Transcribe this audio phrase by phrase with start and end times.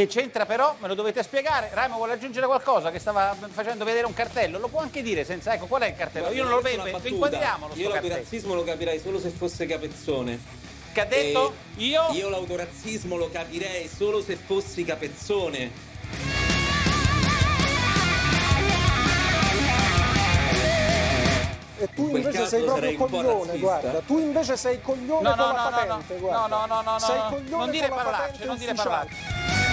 [0.00, 0.76] Che c'entra però?
[0.78, 1.68] Me lo dovete spiegare.
[1.74, 4.58] Raimo vuole aggiungere qualcosa che stava facendo vedere un cartello.
[4.58, 5.52] Lo può anche dire senza...
[5.52, 6.30] Ecco, qual è il cartello?
[6.30, 6.86] Io non lo vedo.
[7.02, 7.74] Inquadriamolo.
[7.74, 10.40] Io l'autorazzismo lo capirei solo se fosse capezzone.
[10.94, 11.52] Che ha detto?
[11.76, 12.06] E io?
[12.12, 15.88] Io l'autorazzismo lo capirei solo se fossi capezzone.
[21.76, 24.00] E tu invece sei proprio coglione, guarda.
[24.06, 26.46] Tu invece sei coglione no, no, con no, la patente, no, guarda.
[26.46, 27.28] No, no, no, no, sei no.
[27.28, 29.69] coglione non dire con la parolacce, non dire parolacce.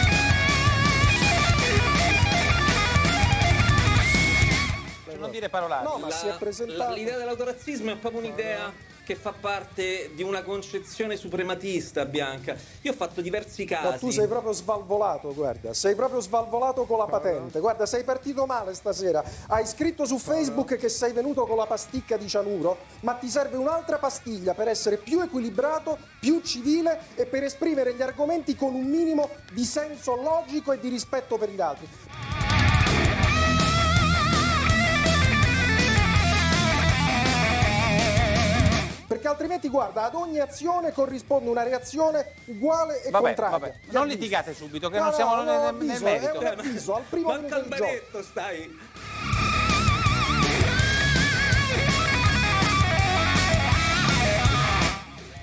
[5.28, 5.84] Non dire parolacce.
[5.84, 6.94] No, ma la, si è presentato.
[6.94, 8.74] L'idea dell'autorazzismo è proprio un'idea
[9.08, 12.58] che fa parte di una concezione suprematista bianca.
[12.82, 13.86] Io ho fatto diversi casi.
[13.86, 17.62] No, tu sei proprio svalvolato, guarda, sei proprio svalvolato con la patente.
[17.62, 19.24] Guarda, sei partito male stasera.
[19.48, 23.56] Hai scritto su Facebook che sei venuto con la pasticca di cianuro, ma ti serve
[23.56, 28.84] un'altra pastiglia per essere più equilibrato, più civile e per esprimere gli argomenti con un
[28.84, 32.47] minimo di senso logico e di rispetto per gli altri.
[39.18, 43.58] Perché altrimenti guarda ad ogni azione corrisponde una reazione uguale e vabbè, contraria.
[43.58, 43.74] Vabbè.
[43.90, 46.34] Non litigate subito che no, non siamo no, nel, avviso, nel merito.
[46.34, 48.80] È un avviso, al primo Ma minuto di baretto stai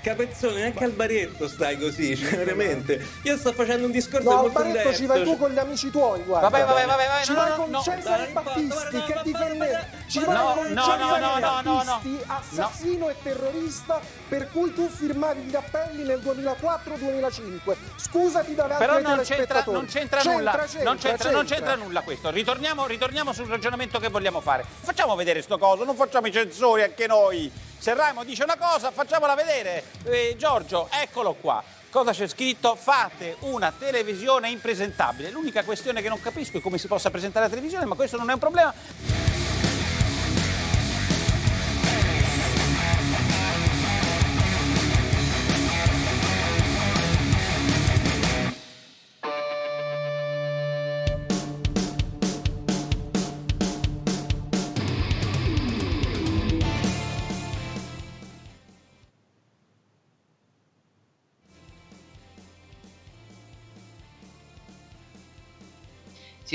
[0.05, 3.03] Capezzone, neanche al baretto stai così, cioè, veramente.
[3.23, 5.89] Io sto facendo un discorso no, molto al baretto ci vai tu con gli amici
[5.89, 6.47] tuoi, guarda.
[6.47, 9.13] Vabbè, vabbè, vabbè, vabbè ci no, vai no, con no, Cesare no, Battisti no, che
[9.15, 13.15] no, difende ci no, vai no, con no, Cesare no, no, no, Battisti, assassino e
[13.23, 17.75] terrorista per cui tu firmavi gli appelli nel 2004-2005.
[17.95, 21.31] Scusati davanti Però ai non c'entra, non c'entra, nulla, c'entra, non, c'entra, c'entra.
[21.31, 22.29] non c'entra nulla questo.
[22.29, 24.63] Ritorniamo, ritorniamo sul ragionamento che vogliamo fare.
[24.81, 27.51] Facciamo vedere sto coso, non facciamo i censori anche noi.
[27.77, 29.94] Se Raimo dice una cosa, facciamola vedere.
[30.03, 31.63] Eh, Giorgio, eccolo qua.
[31.89, 32.75] Cosa c'è scritto?
[32.75, 35.31] Fate una televisione impresentabile.
[35.31, 38.29] L'unica questione che non capisco è come si possa presentare la televisione, ma questo non
[38.29, 39.24] è un problema.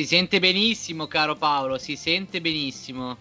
[0.00, 3.18] Si sente benissimo, caro Paolo, si sente benissimo.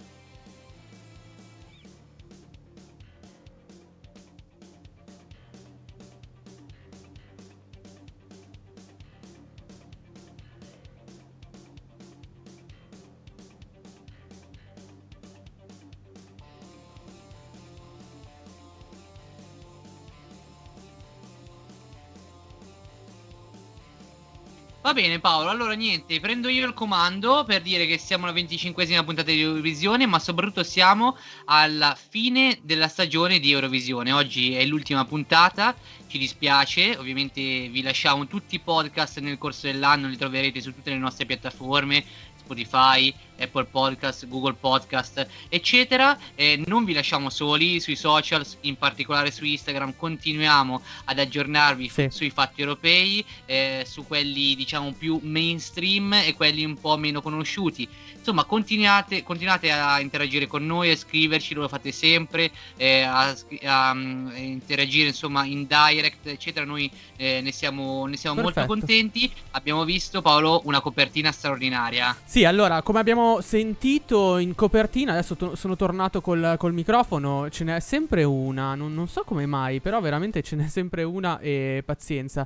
[25.02, 29.32] Bene Paolo, allora niente, prendo io il comando per dire che siamo alla 25esima puntata
[29.32, 31.16] di Eurovisione, ma soprattutto siamo
[31.46, 34.12] alla fine della stagione di Eurovisione.
[34.12, 35.74] Oggi è l'ultima puntata,
[36.08, 40.90] ci dispiace, ovviamente vi lasciamo tutti i podcast nel corso dell'anno, li troverete su tutte
[40.90, 42.04] le nostre piattaforme,
[42.36, 46.18] Spotify, Apple Podcast, Google Podcast, eccetera.
[46.36, 49.94] Eh, non vi lasciamo soli sui social, in particolare su Instagram.
[49.96, 52.08] Continuiamo ad aggiornarvi Sì.
[52.10, 57.88] sui fatti europei, eh, su quelli diciamo più mainstream e quelli un po' meno conosciuti.
[58.18, 63.66] Insomma, continuate, continuate a interagire con noi, a scriverci, lo fate sempre, eh, a, scri-
[63.66, 66.66] a, mm, interagire insomma in direct, eccetera.
[66.66, 69.32] Noi eh, ne siamo, ne siamo molto contenti.
[69.52, 72.16] Abbiamo visto, Paolo, una copertina straordinaria.
[72.26, 77.64] Sì, allora, come abbiamo sentito in copertina, adesso to- sono tornato col, col microfono, ce
[77.64, 81.84] n'è sempre una, non, non so come mai, però veramente ce n'è sempre una e
[81.86, 82.46] pazienza.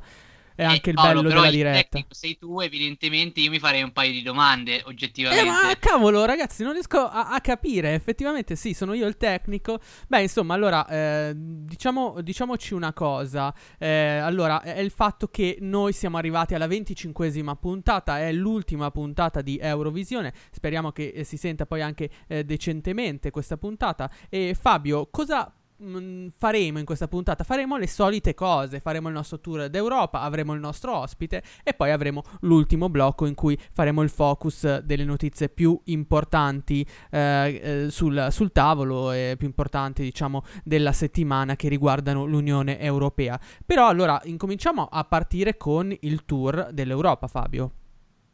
[0.56, 1.80] È anche Eh, il Paolo, bello però della il diretta.
[1.80, 5.46] tecnico sei tu, evidentemente io mi farei un paio di domande, Eh, oggettivamente.
[5.50, 7.94] ma cavolo, ragazzi, non riesco a, a capire.
[7.94, 9.80] Effettivamente, sì, sono io il tecnico.
[10.08, 13.54] Beh, insomma, allora, eh, diciamo, diciamoci una cosa.
[13.80, 13.88] Eh,
[14.22, 19.58] allora, è il fatto che noi siamo arrivati alla 25esima puntata, è l'ultima puntata di
[19.62, 20.34] Eurovisione.
[20.52, 24.10] Speriamo che eh, si senta poi anche eh, decentemente questa puntata.
[24.30, 25.52] E Fabio, cosa
[25.82, 27.44] mm, faremo in questa puntata?
[27.44, 31.92] Faremo le solite cose, faremo il nostro tour d'Europa, avremo il nostro ospite e poi
[31.92, 38.28] avremo l'ultimo blocco in cui faremo il focus delle notizie più importanti eh, eh, sul,
[38.30, 43.40] sul tavolo e più importanti diciamo della settimana che riguardano l'Unione Europea.
[43.66, 47.72] Però allora incominciamo a partire con il tour dell'Europa, Fabio.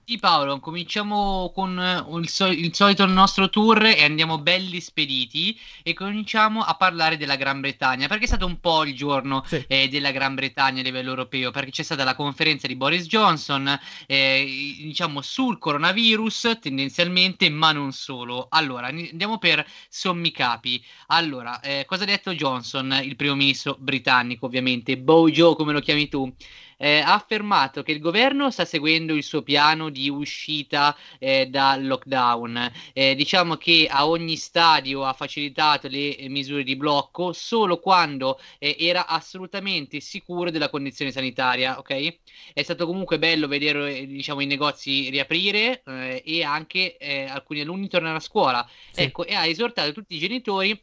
[0.10, 5.56] Sì Paolo, cominciamo con eh, il, sol- il, solito nostro tour e andiamo belli spediti
[5.84, 9.64] e cominciamo a parlare della Gran Bretagna perché è stato un po' il giorno sì.
[9.68, 13.80] eh, della Gran Bretagna a livello europeo perché c'è stata la conferenza di Boris Johnson
[14.08, 18.48] eh, diciamo sul coronavirus tendenzialmente ma non solo.
[18.50, 20.84] Allora andiamo per sommi capi.
[21.10, 26.10] Allora, eh, cosa ha detto Johnson, il primo ministro britannico ovviamente, Bojo come lo chiami
[26.10, 26.34] tu?
[26.82, 31.86] Eh, ha affermato che il governo sta seguendo il suo piano di uscita eh, dal
[31.86, 32.72] lockdown.
[32.94, 38.40] Eh, diciamo che a ogni stadio ha facilitato le eh, misure di blocco solo quando
[38.58, 41.78] eh, era assolutamente sicuro della condizione sanitaria.
[41.78, 42.18] Ok?
[42.54, 45.84] È stato comunque bello vedere eh, diciamo, i negozi riaprire
[46.24, 46.96] e anche
[47.30, 48.68] alcuni alunni tornare a scuola.
[48.92, 49.02] Sì.
[49.02, 50.80] Ecco, e ha esortato tutti i genitori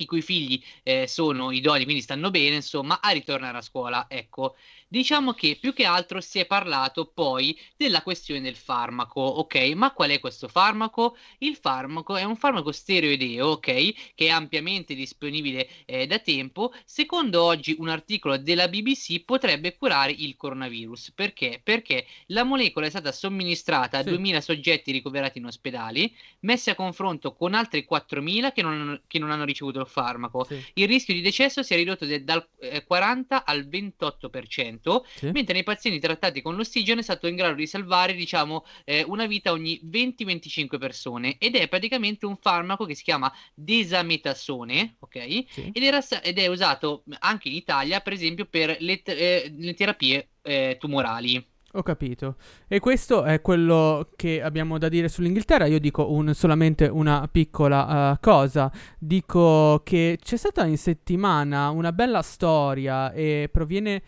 [0.00, 4.06] i cui figli eh, sono idoni, quindi stanno bene, insomma, a ritornare a scuola.
[4.08, 4.56] Ecco,
[4.92, 9.70] Diciamo che più che altro si è parlato poi della questione del farmaco, ok?
[9.76, 11.16] Ma qual è questo farmaco?
[11.38, 13.62] Il farmaco è un farmaco steroideo, ok?
[13.62, 16.72] Che è ampiamente disponibile eh, da tempo.
[16.84, 21.12] Secondo oggi un articolo della BBC potrebbe curare il coronavirus.
[21.14, 21.60] Perché?
[21.62, 24.08] Perché la molecola è stata somministrata a sì.
[24.08, 29.20] 2000 soggetti ricoverati in ospedali, messi a confronto con altri 4000 che non, hanno, che
[29.20, 30.42] non hanno ricevuto il farmaco.
[30.42, 30.60] Sì.
[30.74, 34.78] Il rischio di decesso si è ridotto de, dal eh, 40 al 28%
[35.14, 35.30] sì.
[35.30, 39.26] mentre nei pazienti trattati con l'ossigeno è stato in grado di salvare, diciamo, eh, una
[39.26, 45.44] vita ogni 20-25 persone ed è praticamente un farmaco che si chiama desametasone, ok?
[45.48, 45.70] Sì.
[45.72, 50.28] Ed, era, ed, è usato anche in Italia, per esempio, per le, eh, le terapie
[50.42, 51.44] eh, tumorali.
[51.74, 52.34] Ho capito.
[52.66, 55.66] E questo è quello che abbiamo da dire sull'Inghilterra.
[55.66, 58.72] Io dico un, solamente una piccola uh, cosa.
[58.98, 64.02] Dico che c'è stata in settimana una bella storia e proviene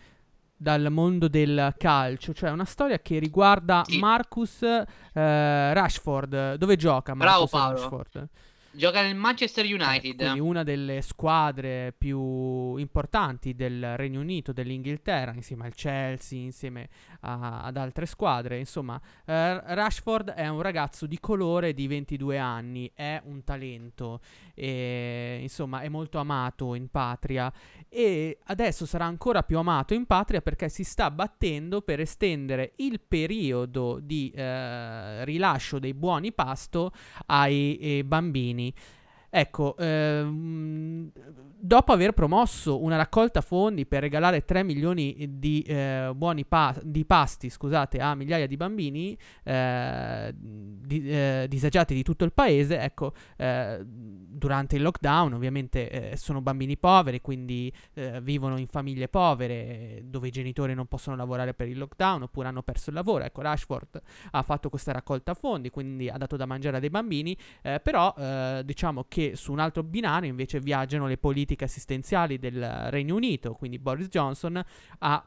[0.63, 3.99] dal mondo del calcio, cioè una storia che riguarda sì.
[3.99, 6.55] Marcus uh, Rashford.
[6.55, 8.29] Dove gioca Marcus Bravo, Rashford?
[8.75, 10.15] Gioca nel Manchester United.
[10.15, 16.89] quindi una delle squadre più importanti del Regno Unito, dell'Inghilterra, insieme al Chelsea, insieme
[17.21, 18.57] a, ad altre squadre.
[18.57, 24.21] Insomma, eh, Rashford è un ragazzo di colore di 22 anni, è un talento,
[24.55, 27.51] e, insomma è molto amato in patria
[27.89, 32.99] e adesso sarà ancora più amato in patria perché si sta battendo per estendere il
[32.99, 36.91] periodo di eh, rilascio dei buoni pasto
[37.27, 38.62] ai, ai bambini.
[38.63, 38.73] me.
[39.35, 41.11] Ecco, ehm,
[41.65, 47.03] dopo aver promosso una raccolta fondi per regalare 3 milioni di eh, buoni pa- di
[47.03, 53.13] pasti scusate, a migliaia di bambini eh, di, eh, disagiati di tutto il paese, ecco,
[53.37, 60.03] eh, durante il lockdown ovviamente eh, sono bambini poveri, quindi eh, vivono in famiglie povere
[60.03, 63.23] dove i genitori non possono lavorare per il lockdown oppure hanno perso il lavoro.
[63.23, 63.99] Ecco, Rashford
[64.29, 67.35] ha fatto questa raccolta fondi, quindi ha dato da mangiare a dei bambini,
[67.81, 68.13] però
[68.63, 73.79] diciamo che su un altro binario invece viaggiano le politiche assistenziali del Regno Unito, quindi
[73.79, 74.63] Boris Johnson
[74.99, 75.25] ha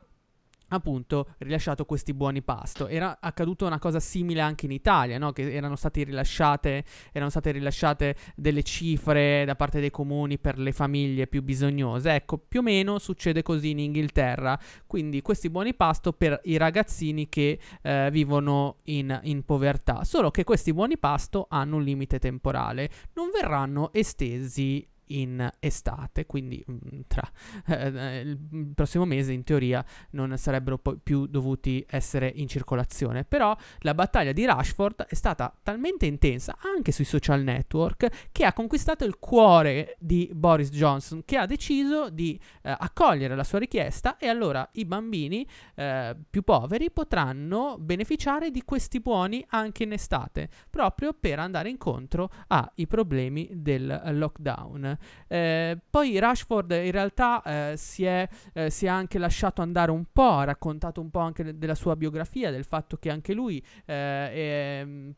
[0.68, 2.88] appunto rilasciato questi buoni pasto.
[2.88, 5.32] Era accaduto una cosa simile anche in Italia, no?
[5.32, 11.26] che erano, rilasciate, erano state rilasciate delle cifre da parte dei comuni per le famiglie
[11.26, 12.14] più bisognose.
[12.14, 14.58] Ecco, più o meno succede così in Inghilterra.
[14.86, 20.04] Quindi questi buoni pasto per i ragazzini che eh, vivono in, in povertà.
[20.04, 26.64] Solo che questi buoni pasto hanno un limite temporale, non verranno estesi in estate, quindi
[26.70, 27.28] mm, tra
[27.66, 33.24] eh, il prossimo mese in teoria non sarebbero poi più dovuti essere in circolazione.
[33.24, 38.52] Però la battaglia di Rashford è stata talmente intensa anche sui social network che ha
[38.52, 44.16] conquistato il cuore di Boris Johnson che ha deciso di eh, accogliere la sua richiesta
[44.16, 50.48] e allora i bambini eh, più poveri potranno beneficiare di questi buoni anche in estate,
[50.70, 54.95] proprio per andare incontro ai problemi del lockdown.
[55.28, 60.04] Eh, poi Rashford in realtà eh, si, è, eh, si, è, anche lasciato andare un
[60.12, 64.82] po', ha raccontato un po' anche della sua biografia, del fatto che anche lui è,
[64.84, 65.10] mm,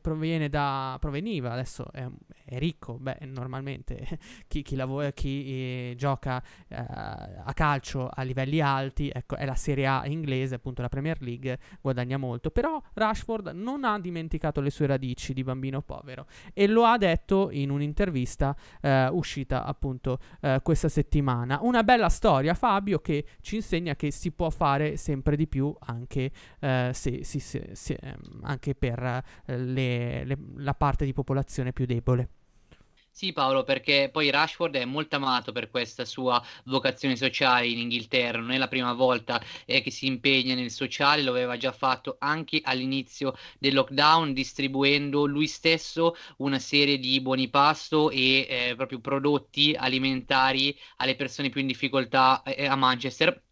[0.00, 2.06] proviene, da, proveniva, adesso è,
[2.44, 8.60] è ricco, beh normalmente chi, chi, lavora, chi eh, gioca eh, a calcio a livelli
[8.60, 13.48] alti, ecco è la Serie A inglese, appunto la Premier League, guadagna molto, però Rashford
[13.54, 18.56] non ha dimenticato le sue radici di bambino povero e lo ha detto in un'intervista
[18.80, 19.08] eh,
[19.64, 21.58] appunto eh, questa settimana.
[21.62, 26.30] Una bella storia, Fabio, che ci insegna che si può fare sempre di più anche,
[26.60, 27.40] eh, se, se,
[27.72, 32.28] se, ehm, anche per eh, le, le, la parte di popolazione più debole.
[33.18, 38.38] Sì, Paolo, perché poi Rashford è molto amato per questa sua vocazione sociale in Inghilterra.
[38.40, 42.16] Non è la prima volta eh, che si impegna nel sociale, lo aveva già fatto
[42.20, 49.00] anche all'inizio del lockdown, distribuendo lui stesso una serie di buoni pasto e eh, proprio
[49.00, 53.42] prodotti alimentari alle persone più in difficoltà eh, a Manchester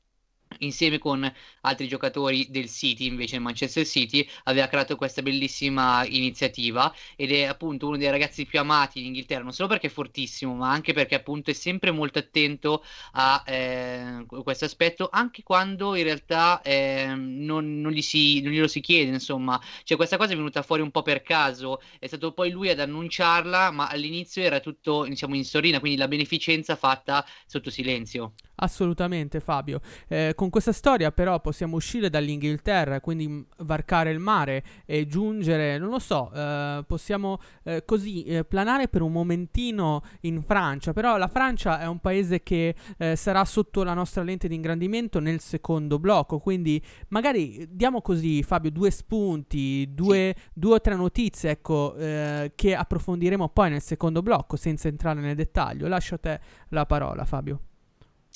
[0.59, 1.31] insieme con
[1.63, 7.45] altri giocatori del City, invece il Manchester City, aveva creato questa bellissima iniziativa ed è
[7.45, 10.93] appunto uno dei ragazzi più amati in Inghilterra, non solo perché è fortissimo, ma anche
[10.93, 17.13] perché appunto è sempre molto attento a eh, questo aspetto, anche quando in realtà eh,
[17.15, 20.83] non, non, gli si, non glielo si chiede, insomma, cioè questa cosa è venuta fuori
[20.83, 25.35] un po' per caso, è stato poi lui ad annunciarla, ma all'inizio era tutto diciamo
[25.35, 28.35] in sorrina, quindi la beneficenza fatta sotto silenzio.
[28.57, 29.81] Assolutamente Fabio.
[30.09, 35.89] Eh, con questa storia però possiamo uscire dall'Inghilterra, quindi varcare il mare e giungere, non
[35.89, 41.29] lo so, eh, possiamo eh, così eh, planare per un momentino in Francia, però la
[41.29, 45.99] Francia è un paese che eh, sarà sotto la nostra lente di ingrandimento nel secondo
[45.99, 50.51] blocco, quindi magari diamo così Fabio due spunti, due, sì.
[50.53, 55.37] due o tre notizie ecco, eh, che approfondiremo poi nel secondo blocco senza entrare nel
[55.37, 55.89] dettaglio.
[55.89, 57.61] Lascio a te la parola Fabio.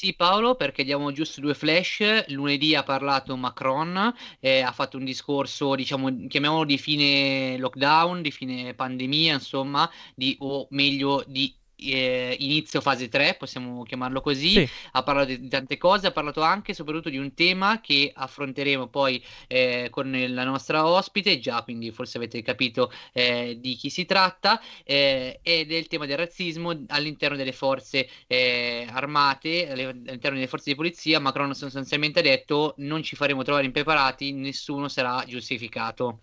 [0.01, 2.27] Sì Paolo, perché diamo giusto due flash.
[2.29, 8.31] Lunedì ha parlato Macron, eh, ha fatto un discorso, diciamo, chiamiamolo di fine lockdown, di
[8.31, 14.69] fine pandemia, insomma, di, o meglio di eh, inizio fase 3, possiamo chiamarlo così, sì.
[14.93, 18.89] ha parlato di tante cose, ha parlato anche e soprattutto di un tema che affronteremo
[18.89, 24.05] poi eh, con la nostra ospite, già quindi forse avete capito eh, di chi si
[24.05, 30.47] tratta, eh, ed è il tema del razzismo all'interno delle forze eh, armate, all'interno delle
[30.47, 36.21] forze di polizia, Macron sostanzialmente ha detto non ci faremo trovare impreparati, nessuno sarà giustificato.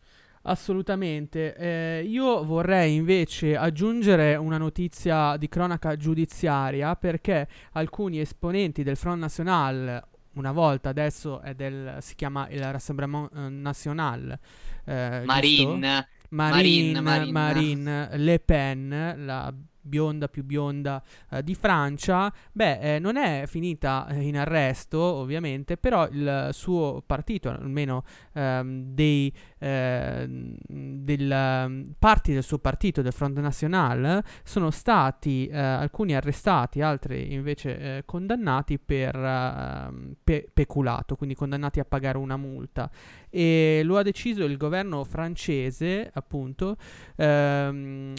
[0.48, 1.56] Assolutamente.
[1.56, 9.22] Eh, io vorrei invece aggiungere una notizia di cronaca giudiziaria perché alcuni esponenti del Front
[9.22, 14.40] National, una volta adesso del, si chiama il Rassemblement eh, National,
[14.86, 16.08] eh, Marine.
[16.30, 19.54] Marine, Marine, Marine, Le Pen, la
[19.86, 25.78] bionda più bionda eh, di Francia, beh, eh, non è finita eh, in arresto, ovviamente,
[25.78, 29.34] però il suo partito, almeno ehm, dei
[29.66, 30.28] eh,
[30.68, 37.78] del, parti del suo partito, del Front National, sono stati eh, alcuni arrestati, altri invece
[37.80, 42.92] eh, condannati per ehm, pe- peculato, quindi condannati a pagare una multa.
[43.30, 46.78] E lo ha deciso il governo francese, appunto,
[47.16, 48.14] ehm,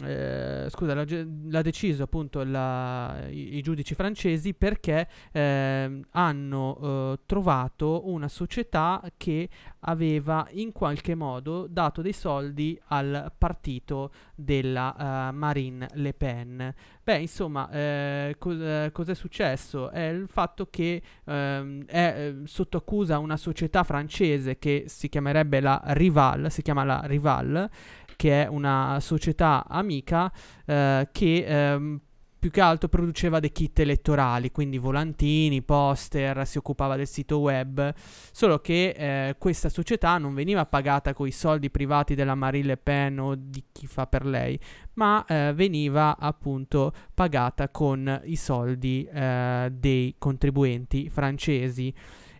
[0.69, 8.07] scusa, la, l'ha deciso appunto la, i, i, giudici francesi perché eh, hanno eh, trovato
[8.09, 9.49] una società che
[9.81, 16.73] aveva in qualche modo dato dei soldi al partito della uh, Marine Le Pen.
[17.03, 19.89] Beh, insomma, eh, cos- cos'è successo?
[19.89, 25.61] È il fatto che ehm, è eh, sotto accusa una società francese che si chiamerebbe
[25.61, 27.69] la Rival, si chiama la Rival,
[28.17, 30.29] che è una società amica
[30.65, 32.01] eh, che ehm,
[32.39, 37.93] più che altro produceva dei kit elettorali, quindi volantini, poster, si occupava del sito web,
[38.31, 42.77] solo che eh, questa società non veniva pagata con i soldi privati della Marine Le
[42.77, 44.59] Pen o di chi fa per lei,
[44.93, 51.93] ma eh, veniva appunto pagata con i soldi eh, dei contribuenti francesi.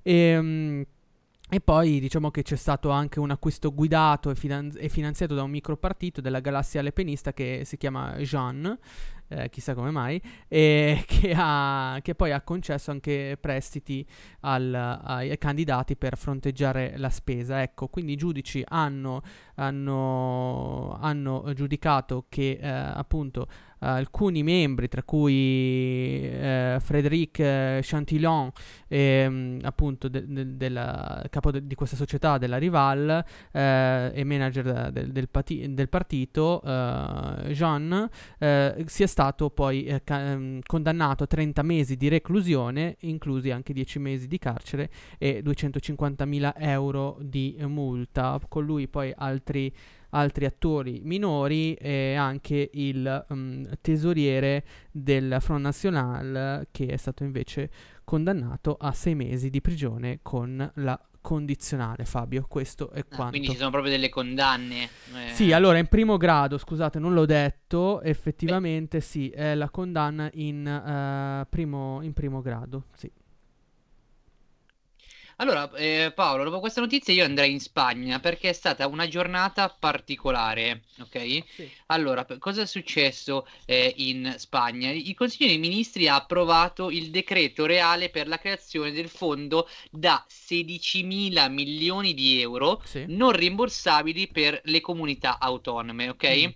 [0.03, 0.85] E, ehm,
[1.49, 5.43] e poi diciamo che c'è stato anche un acquisto guidato e, finan- e finanziato da
[5.43, 8.77] un micropartito della galassia lepenista che si chiama Jean,
[9.29, 14.05] eh, chissà come mai, e che, ha, che, poi ha concesso anche prestiti
[14.41, 17.61] al, ai candidati per fronteggiare la spesa.
[17.61, 19.21] Ecco, quindi i giudici hanno,
[19.57, 23.47] hanno, hanno giudicato che eh, appunto
[23.79, 28.49] alcuni membri, tra cui eh, Frédéric eh, Chantillon,
[28.87, 34.91] eh, appunto de- de- del capo de- di questa società, della Rival, eh, e manager
[34.91, 41.61] del, pati- del partito, eh, Jean, eh, sia stato poi ca- ehm, condannato a 30
[41.61, 44.89] mesi di reclusione, inclusi anche 10 mesi di carcere
[45.19, 48.39] e 250.000 euro di multa.
[48.47, 49.13] Con lui poi
[49.47, 49.73] altri
[50.11, 57.69] altri attori minori e anche il um, tesoriere del Front National che è stato invece
[58.05, 63.49] condannato a sei mesi di prigione con la condizionale Fabio questo è ah, quanto quindi
[63.49, 65.33] ci sono proprio delle condanne eh.
[65.33, 69.03] sì allora in primo grado scusate non l'ho detto effettivamente Beh.
[69.03, 73.11] sì è la condanna in, uh, primo, in primo grado sì
[75.39, 79.69] Allora, eh, Paolo, dopo questa notizia io andrei in Spagna perché è stata una giornata
[79.69, 81.43] particolare, ok?
[81.53, 81.71] Sì.
[81.87, 84.89] Allora, cosa è successo eh, in Spagna?
[84.89, 90.25] Il Consiglio dei Ministri ha approvato il decreto reale per la creazione del fondo da
[90.27, 93.05] 16 mila milioni di euro Sì.
[93.07, 96.45] non rimborsabili per le comunità autonome, ok?
[96.47, 96.49] Mm.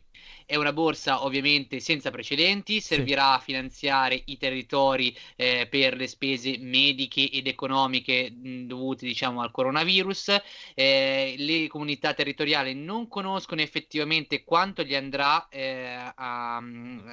[0.52, 6.58] È una borsa ovviamente senza precedenti, servirà a finanziare i territori eh, per le spese
[6.58, 10.36] mediche ed economiche mh, dovute diciamo al coronavirus.
[10.74, 16.58] Eh, le comunità territoriali non conoscono effettivamente quanto gli andrà eh, a,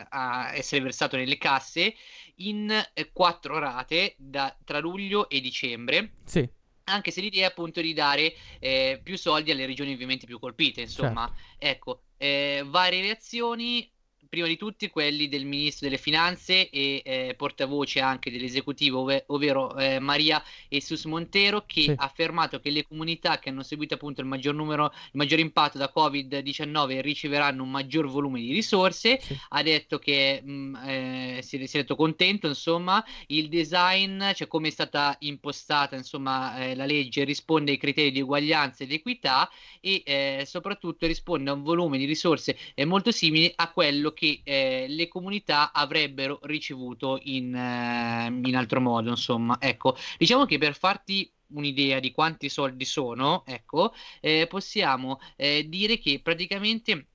[0.09, 1.95] a essere versato nelle casse
[2.39, 6.49] in eh, quattro rate da, tra luglio e dicembre Sì.
[6.85, 10.81] anche se l'idea è appunto di dare eh, più soldi alle regioni ovviamente più colpite,
[10.81, 13.91] insomma, ecco, eh, varie reazioni,
[14.29, 19.77] prima di tutti quelli del ministro delle finanze e eh, portavoce anche dell'esecutivo, ove- ovvero
[19.77, 21.91] eh, Maria Jesus Montero, che Sì.
[21.91, 25.79] ha affermato che le comunità che hanno seguito appunto il maggior numero, il maggior impatto
[25.79, 29.37] da Covid-19 riceveranno un maggior volume di risorse, Sì.
[29.51, 34.69] ha detto che mh, eh, si, si è detto contento, insomma, il design, cioè come
[34.69, 39.49] è stata impostata, insomma, eh, la legge risponde ai criteri di uguaglianza ed equità
[39.81, 44.18] e eh, soprattutto risponde a un volume di risorse eh, molto simili a quello che
[44.19, 49.57] eh, le comunità avrebbero ricevuto in, eh, in altro modo, insomma.
[49.61, 55.99] Ecco, diciamo che per farti un'idea di quanti soldi sono, ecco, eh, possiamo eh, dire
[55.99, 57.09] che praticamente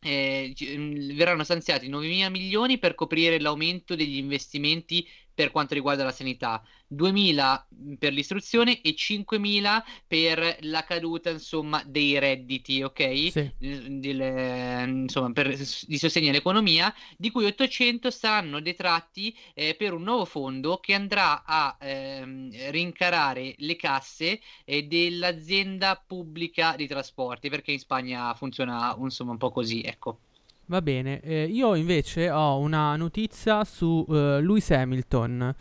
[0.00, 6.04] eh, mh, verranno stanziati 9 mila milioni per coprire l'aumento degli investimenti per quanto riguarda
[6.04, 7.66] la sanità, 2.000
[7.98, 13.30] per l'istruzione e 5.000 per la caduta, insomma, dei redditi, ok?
[13.30, 13.52] Sì.
[13.58, 20.02] Del- del- insomma, per, di sostegno all'economia, di cui 800 saranno detratti eh, per un
[20.02, 27.72] nuovo fondo che andrà a ehm, rincarare le casse eh, dell'azienda pubblica di trasporti, perché
[27.72, 30.20] in Spagna funziona insomma un po' così, ecco.
[30.66, 35.54] Va bene, eh, io invece ho una notizia su eh, Lewis Hamilton.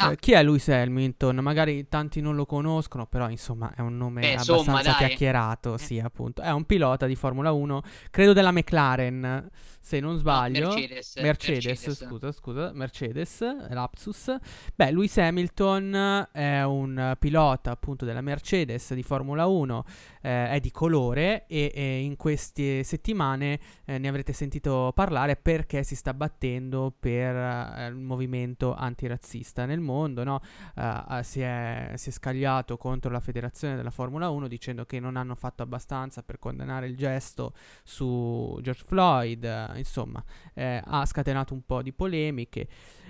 [0.00, 0.12] Ah.
[0.12, 1.36] Eh, chi è Lewis Hamilton?
[1.36, 5.06] Magari tanti non lo conoscono, però insomma è un nome Beh, insomma, abbastanza dai.
[5.08, 5.78] chiacchierato, Eh.
[5.78, 6.40] sì, appunto.
[6.40, 9.48] È un pilota di Formula 1, credo della McLaren,
[9.80, 10.68] se non sbaglio.
[10.68, 12.04] Mercedes, Mercedes, Mercedes.
[12.06, 14.36] scusa, scusa, Mercedes, lapsus.
[14.74, 19.84] Beh, Lewis Hamilton è un pilota appunto della Mercedes di Formula 1,
[20.22, 25.82] eh, è di colore e, e in queste settimane eh, ne avrete sentito parlare perché
[25.82, 29.86] si sta battendo per eh, il movimento antirazzista nel mondo,
[30.22, 30.40] no?
[30.74, 35.00] Eh, eh, si, è, si è scagliato contro la federazione della Formula 1 dicendo che
[35.00, 40.22] non hanno fatto abbastanza per condannare il gesto su George Floyd, insomma,
[40.54, 42.68] eh, ha scatenato un po' di polemiche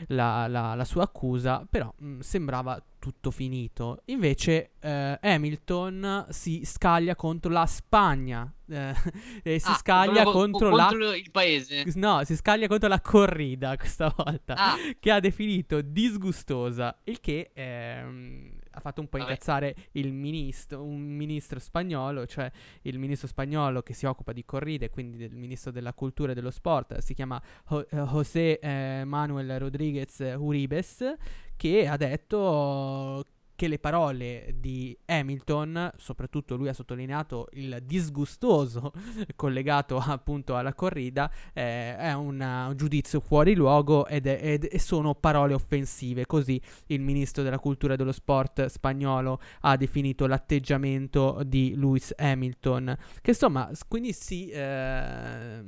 [0.09, 4.03] la, la- la sua accusa, però mh, sembrava tutto finito.
[4.07, 8.95] Invece eh, Hamilton si scaglia contro la Spagna eh,
[9.43, 10.87] e si Ah, scaglia proprio co- contro la...
[10.89, 11.85] contro il paese.
[11.95, 17.51] No, si scaglia contro la corrida questa volta Ah, che ha definito disgustosa, il che
[17.55, 22.51] ehm, ha fatto un po' incazzare il ministro, un ministro spagnolo, cioè
[22.83, 26.51] il ministro spagnolo che si occupa di corride, quindi del ministro della cultura e dello
[26.51, 31.14] sport, si chiama Jo- eh, José eh, Manuel Rodríguez Uribes,
[31.57, 33.25] che ha detto
[33.59, 38.92] che le parole di Hamilton, soprattutto lui ha sottolineato il disgustoso
[39.35, 44.77] collegato appunto alla corrida, eh, è un, uh, un giudizio fuori luogo ed è- ed-
[44.77, 46.25] sono parole offensive.
[46.25, 52.97] Così il ministro della cultura e dello sport spagnolo ha definito l'atteggiamento di Lewis Hamilton,
[53.21, 55.64] che insomma quindi si, eh,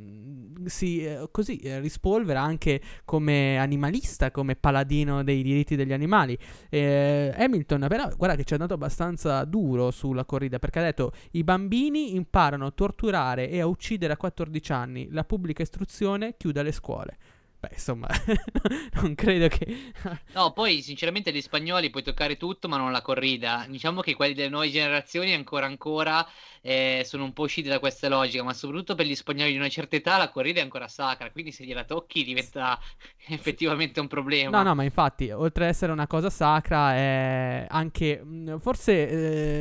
[0.66, 6.38] si eh, così eh, rispolvera anche come animalista, come paladino dei diritti degli animali.
[6.68, 7.35] Eh,
[7.81, 11.45] Hamilton, però, guarda che ci è andato abbastanza duro sulla corrida perché ha detto: I
[11.45, 15.09] bambini imparano a torturare e a uccidere a 14 anni.
[15.11, 17.16] La pubblica istruzione chiude le scuole.
[17.61, 18.09] Beh, insomma,
[18.94, 19.92] non credo che.
[20.33, 23.66] no, poi sinceramente gli spagnoli puoi toccare tutto, ma non la corrida.
[23.68, 26.25] Diciamo che quelli delle nuove generazioni ancora ancora
[26.62, 29.68] eh, sono un po' usciti da questa logica, ma soprattutto per gli spagnoli di una
[29.68, 32.79] certa età la corrida è ancora sacra, quindi se gliela tocchi diventa
[33.27, 34.62] effettivamente un problema.
[34.62, 38.20] No, no, ma infatti, oltre ad essere una cosa sacra, è anche.
[38.23, 39.09] mh, Forse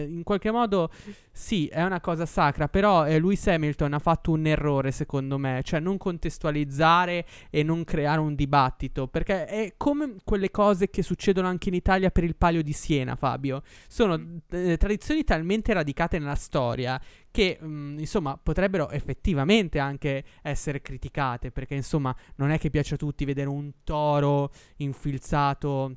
[0.04, 0.90] eh, in qualche modo.
[1.32, 5.62] Sì, è una cosa sacra, però eh, Lewis Hamilton ha fatto un errore, secondo me,
[5.64, 11.48] cioè non contestualizzare e non creare un dibattito, perché è come quelle cose che succedono
[11.48, 13.64] anche in Italia per il Palio di Siena, Fabio.
[13.88, 21.50] Sono eh, tradizioni talmente radicate nella storia che mh, insomma potrebbero effettivamente anche essere criticate,
[21.50, 25.96] perché insomma non è che piace a tutti vedere un toro infilzato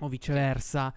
[0.00, 0.92] o viceversa.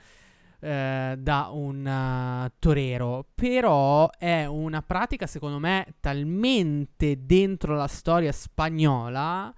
[0.66, 8.32] eh, da un uh, torero, però è una pratica secondo me talmente dentro la storia
[8.32, 9.54] spagnola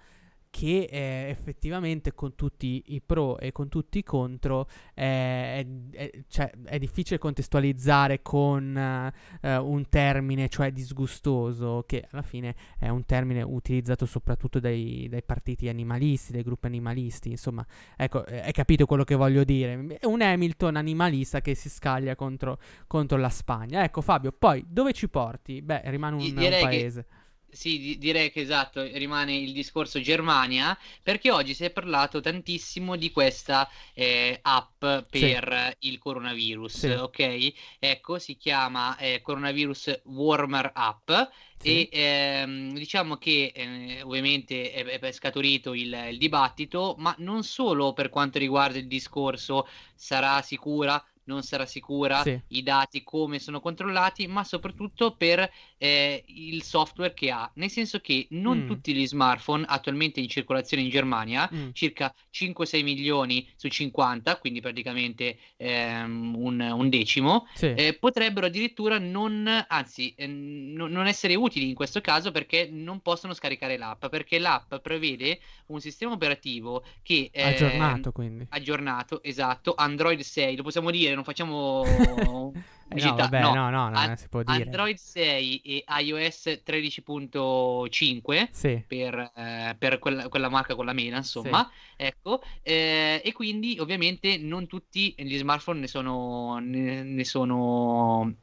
[0.58, 6.12] che eh, effettivamente con tutti i pro e con tutti i contro eh, è, è,
[6.28, 13.06] cioè, è, difficile contestualizzare con uh, un termine, cioè disgustoso, che alla fine è un
[13.06, 17.64] termine utilizzato soprattutto dai, dai partiti animalisti, dai gruppi animalisti, insomma,
[17.96, 22.58] ecco, hai capito quello che voglio dire, è un Hamilton animalista che si scaglia contro,
[22.88, 23.84] contro la Spagna.
[23.84, 25.62] Ecco Fabio, poi dove ci porti?
[25.62, 27.06] Beh, rimane un, un paese.
[27.08, 27.17] Che
[27.50, 33.12] sì, direi che esatto, rimane il discorso Germania, perché oggi si è parlato tantissimo di
[33.12, 34.80] questa eh, app
[35.10, 35.88] per sì.
[35.88, 36.90] il coronavirus, sì.
[36.90, 37.54] ok?
[37.80, 41.10] Ecco, si chiama eh, Coronavirus Warmer App
[41.58, 41.88] sì.
[41.88, 47.94] e ehm, diciamo che eh, ovviamente è, è scaturito il, il dibattito, ma non solo
[47.94, 52.40] per quanto riguarda il discorso sarà sicura, non sarà sicura, sì.
[52.50, 57.50] i dati come sono controllati, ma soprattutto per eh, il software che ha.
[57.56, 58.68] Nel senso che non mm.
[58.68, 61.70] tutti gli smartphone attualmente in circolazione in Germania, mm.
[61.74, 67.74] circa 5-6 milioni su 50, quindi praticamente ehm, un, un, decimo, sì.
[67.74, 73.02] eh, potrebbero addirittura non, anzi, eh, n- non essere utili in questo caso perché non
[73.02, 77.30] possono scaricare l'app, perché l'app prevede un sistema operativo che...
[77.32, 78.46] è aggiornato quindi.
[78.50, 81.84] Aggiornato, esatto, Android 6, lo possiamo dire non facciamo
[82.90, 84.64] eh, no, vabbè, no, no, no, non si può dire.
[84.64, 88.84] Android 6 e iOS 13.5 sì.
[88.88, 91.70] per, eh, per quella, quella, marca con la mela, insomma.
[91.70, 92.04] Sì.
[92.04, 98.34] Ecco, eh, e quindi ovviamente non tutti gli smartphone ne sono, ne, ne sono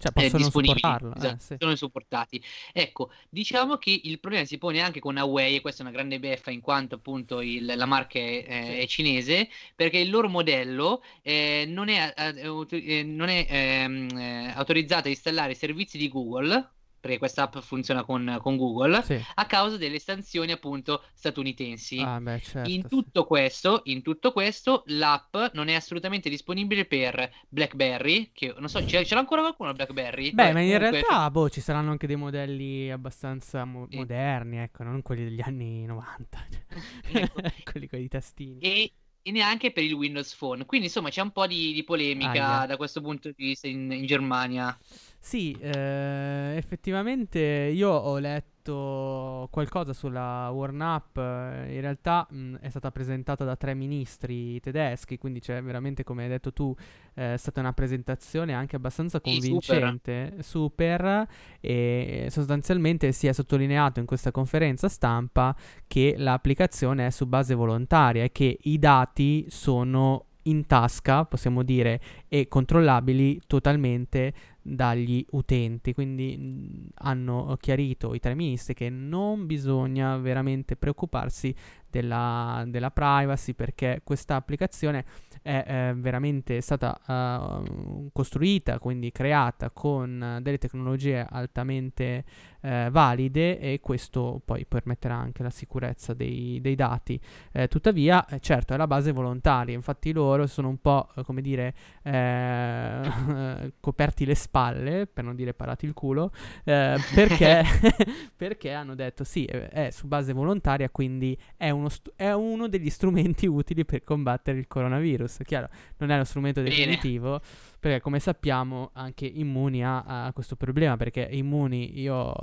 [0.00, 1.14] cioè, possono supportarlo.
[1.14, 1.56] Esatto, eh, sì.
[1.58, 2.42] sono supportati.
[2.72, 6.18] Ecco, diciamo che il problema si pone anche con Huawei, e questa è una grande
[6.18, 11.02] beffa in quanto appunto il, la marca è, eh, è, cinese, perché il loro modello
[11.20, 16.70] eh, non è, eh, eh non è ehm, eh, autorizzato a installare servizi di Google
[17.00, 19.18] perché questa app funziona con, con Google, sì.
[19.34, 22.00] a causa delle sanzioni appunto statunitensi.
[22.00, 23.26] Ah, beh, certo, in, tutto sì.
[23.26, 29.02] questo, in tutto questo, l'app non è assolutamente disponibile per BlackBerry, che non so, c'è,
[29.04, 30.32] c'è ancora qualcuno BlackBerry?
[30.32, 30.90] Beh, Beh ma in comunque...
[30.90, 35.84] realtà, boh, ci saranno anche dei modelli abbastanza mo- moderni, ecco, non quelli degli anni
[35.86, 36.46] 90,
[37.12, 37.40] ecco.
[37.70, 38.58] quelli con i tastini.
[38.58, 40.64] E e neanche per il Windows Phone.
[40.66, 43.90] Quindi insomma c'è un po' di, di polemica ah, da questo punto di vista in,
[43.92, 44.76] in Germania.
[45.18, 52.90] Sì, eh, effettivamente io ho letto qualcosa sulla Warn Up, in realtà mh, è stata
[52.90, 56.74] presentata da tre ministri tedeschi, quindi c'è veramente, come hai detto tu,
[57.14, 60.44] eh, è stata una presentazione anche abbastanza convincente, super.
[60.44, 61.28] super,
[61.60, 65.54] e sostanzialmente si è sottolineato in questa conferenza stampa
[65.86, 72.00] che l'applicazione è su base volontaria e che i dati sono in tasca, possiamo dire,
[72.28, 75.92] e controllabili totalmente dagli utenti.
[75.92, 81.54] Quindi mh, hanno chiarito i tre ministri che non bisogna veramente preoccuparsi
[81.88, 85.04] della, della privacy perché questa applicazione
[85.42, 92.24] è eh, veramente stata uh, costruita, quindi creata con delle tecnologie altamente
[92.60, 97.20] eh, valide e questo poi permetterà anche la sicurezza dei, dei dati.
[97.52, 101.40] Eh, tuttavia, eh, certo, è la base volontaria, infatti loro sono un po', eh, come
[101.40, 106.32] dire, eh, coperti le spalle, per non dire parati il culo,
[106.64, 107.64] perché,
[108.36, 112.90] perché hanno detto sì, è su base volontaria, quindi è uno, st- è uno degli
[112.90, 115.38] strumenti utili per combattere il coronavirus.
[115.44, 115.68] Chiaro,
[115.98, 117.28] non è lo strumento definitivo.
[117.30, 122.34] Bene perché come sappiamo anche Immuni ha, ha, questo problema perché Immuni io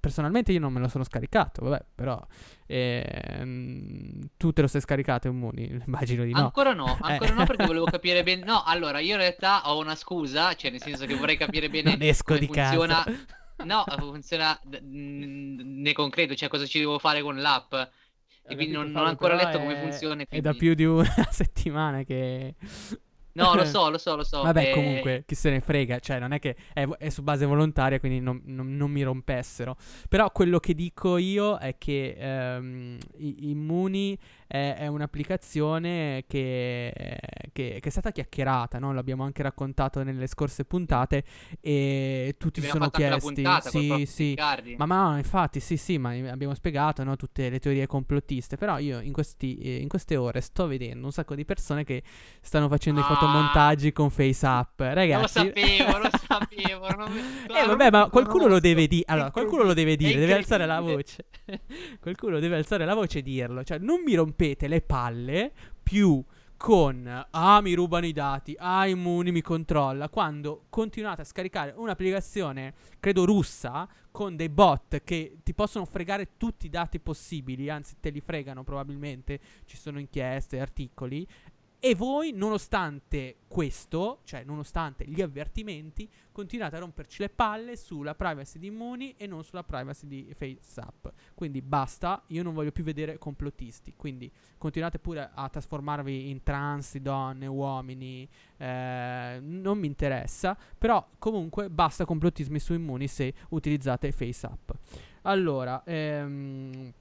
[0.00, 2.20] personalmente io non me lo sono scaricato vabbè però
[2.66, 7.34] eh, tu te lo sei scaricato Immuni immagino di no ancora no ancora eh.
[7.34, 10.82] no perché volevo capire bene no allora io in realtà ho una scusa cioè nel
[10.82, 13.64] senso che vorrei capire bene non esco di funziona casa.
[13.64, 17.72] no funziona nel concreto cioè cosa ci devo fare con l'app
[18.42, 20.14] e quindi non, ho ancora letto come funziona.
[20.26, 20.36] Quindi...
[20.36, 22.56] È da più di una settimana che
[23.32, 24.42] No, lo so, lo so, lo so.
[24.42, 24.74] Vabbè, eh...
[24.74, 25.98] comunque, chi se ne frega.
[25.98, 29.76] Cioè, non è che è, è su base volontaria, quindi non, non, non, mi rompessero.
[30.08, 34.18] Però quello che dico io è che ehm, Immuni
[34.50, 36.92] è, è un'applicazione che,
[37.52, 38.92] che, che, è stata chiacchierata, no?
[38.92, 41.22] l'abbiamo anche raccontato nelle scorse puntate
[41.60, 43.18] e tutti si sono chiesti...
[43.20, 44.34] Puntata, sì, sì,
[44.76, 47.14] ma, ma no, infatti sì, sì, ma abbiamo spiegato no?
[47.14, 51.12] tutte le teorie complottiste, però io in, questi, eh, in, queste ore sto vedendo un
[51.12, 52.02] sacco di persone che
[52.40, 54.80] stanno facendo ah, i fotomontaggi con FaceApp.
[54.80, 55.38] Ragazzi...
[55.38, 56.88] Lo sapevo, lo sapevo.
[56.88, 57.20] Non mi...
[57.20, 59.04] eh vabbè, ma qualcuno lo deve dire.
[59.06, 61.26] Allora, qualcuno lo deve dire, deve alzare la voce.
[62.00, 63.62] qualcuno deve alzare la voce e dirlo.
[63.62, 65.52] Cioè, non mi rompete le palle
[65.82, 66.24] più
[66.60, 72.74] con ah mi rubano i dati, ah Immuni mi controlla, quando continuate a scaricare un'applicazione,
[73.00, 78.10] credo russa, con dei bot che ti possono fregare tutti i dati possibili, anzi te
[78.10, 81.26] li fregano probabilmente, ci sono inchieste, articoli,
[81.82, 88.58] e voi, nonostante questo, cioè nonostante gli avvertimenti, continuate a romperci le palle sulla privacy
[88.58, 91.06] di Immuni e non sulla privacy di FaceApp.
[91.32, 93.94] Quindi basta, io non voglio più vedere complottisti.
[93.96, 100.54] Quindi continuate pure a trasformarvi in trans, donne, uomini, eh, non mi interessa.
[100.76, 104.70] Però comunque basta complottismi su Immuni se utilizzate FaceApp.
[105.22, 106.92] Allora, ehm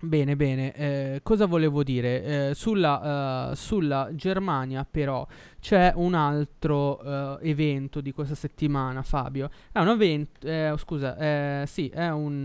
[0.00, 2.50] Bene, bene, eh, cosa volevo dire?
[2.50, 5.26] Eh, sulla, uh, sulla, Germania però
[5.58, 9.50] c'è un altro uh, evento di questa settimana, Fabio.
[9.72, 12.36] È un evento, eh, scusa, eh, sì, è un,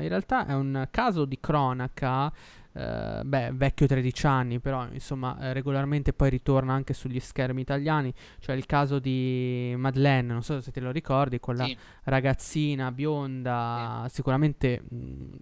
[0.00, 2.32] in realtà è un caso di cronaca,
[2.72, 8.64] beh, vecchio 13 anni, però insomma regolarmente poi ritorna anche sugli schermi italiani, cioè il
[8.64, 11.76] caso di Madeleine, non so se te lo ricordi, quella sì.
[12.04, 14.14] ragazzina bionda, sì.
[14.14, 14.82] sicuramente...
[14.88, 15.36] Mh,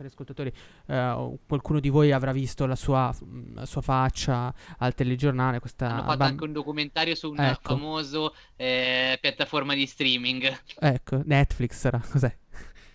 [0.00, 0.52] cari ascoltatori,
[0.86, 3.14] eh, qualcuno di voi avrà visto la sua,
[3.54, 5.60] la sua faccia al telegiornale.
[5.60, 7.74] Questa Hanno fatto bamb- anche un documentario su un ecco.
[7.74, 10.62] famoso eh, piattaforma di streaming.
[10.78, 12.34] Ecco, Netflix sarà, cos'è?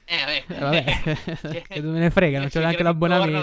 [0.07, 0.83] Eh, eh, vabbè,
[1.67, 3.39] che me ne frega, non c'è neanche l'abbonamento.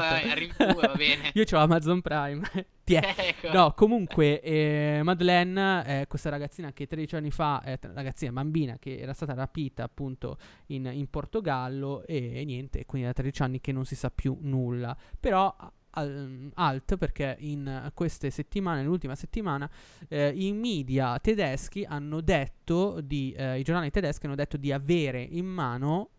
[1.35, 2.49] Io ho Amazon Prime.
[2.85, 3.53] ecco.
[3.53, 8.99] No, comunque, eh, Madeleine è questa ragazzina che 13 anni fa, eh, ragazzina bambina che
[8.99, 13.73] era stata rapita appunto in, in Portogallo e, e, niente, quindi da 13 anni che
[13.73, 14.97] non si sa più nulla.
[15.19, 15.55] Però
[15.95, 19.69] alt perché in queste settimane, nell'ultima settimana,
[20.09, 25.21] eh, i media tedeschi hanno detto di, eh, i giornali tedeschi hanno detto di avere
[25.21, 26.11] in mano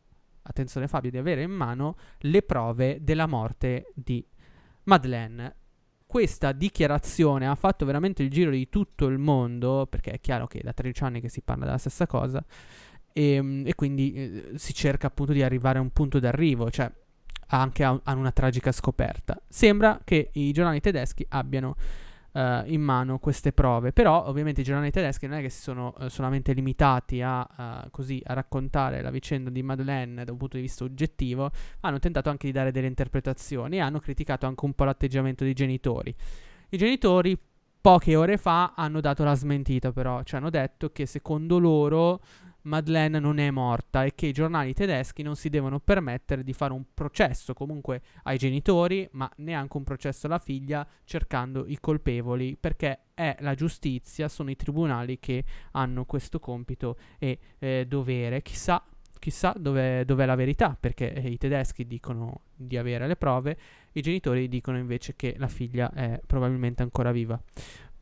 [0.44, 4.26] attenzione Fabio, di avere in mano le prove della morte di
[4.84, 5.56] Madeleine.
[6.06, 10.62] Questa dichiarazione ha fatto veramente il giro di tutto il mondo, perché è chiaro che
[10.64, 12.44] da 13 anni che si parla della stessa cosa,
[13.12, 16.92] e, ehm, e quindi eh, si cerca appunto di arrivare a un punto d'arrivo, cioè
[17.48, 19.42] anche a, a una tragica scoperta.
[19.48, 21.76] Sembra che i giornali tedeschi abbiano
[22.34, 23.92] uh, in mano queste prove.
[23.92, 27.90] Però, ovviamente, i giornali tedeschi non è che si sono uh, solamente limitati a, uh,
[27.90, 32.30] così, a raccontare la vicenda di Madeleine da un punto di vista oggettivo, hanno tentato
[32.30, 36.16] anche di dare delle interpretazioni e hanno criticato anche un po' l'atteggiamento dei genitori.
[36.70, 37.38] I genitori
[37.84, 42.22] poche ore fa hanno dato la smentita, però, cioè hanno detto che secondo loro
[42.64, 46.74] Madeleine non è morta e che i giornali tedeschi non si devono permettere di fare
[46.74, 53.00] un processo comunque ai genitori, ma neanche un processo alla figlia cercando i colpevoli, perché
[53.14, 58.42] è la giustizia, sono i tribunali che hanno questo compito e eh, dovere.
[58.42, 58.84] Chissà,
[59.20, 63.58] chissà dov'è, dov'è la verità, perché eh, i tedeschi dicono di avere le prove,
[63.94, 67.40] i genitori dicono invece che la figlia è probabilmente ancora viva.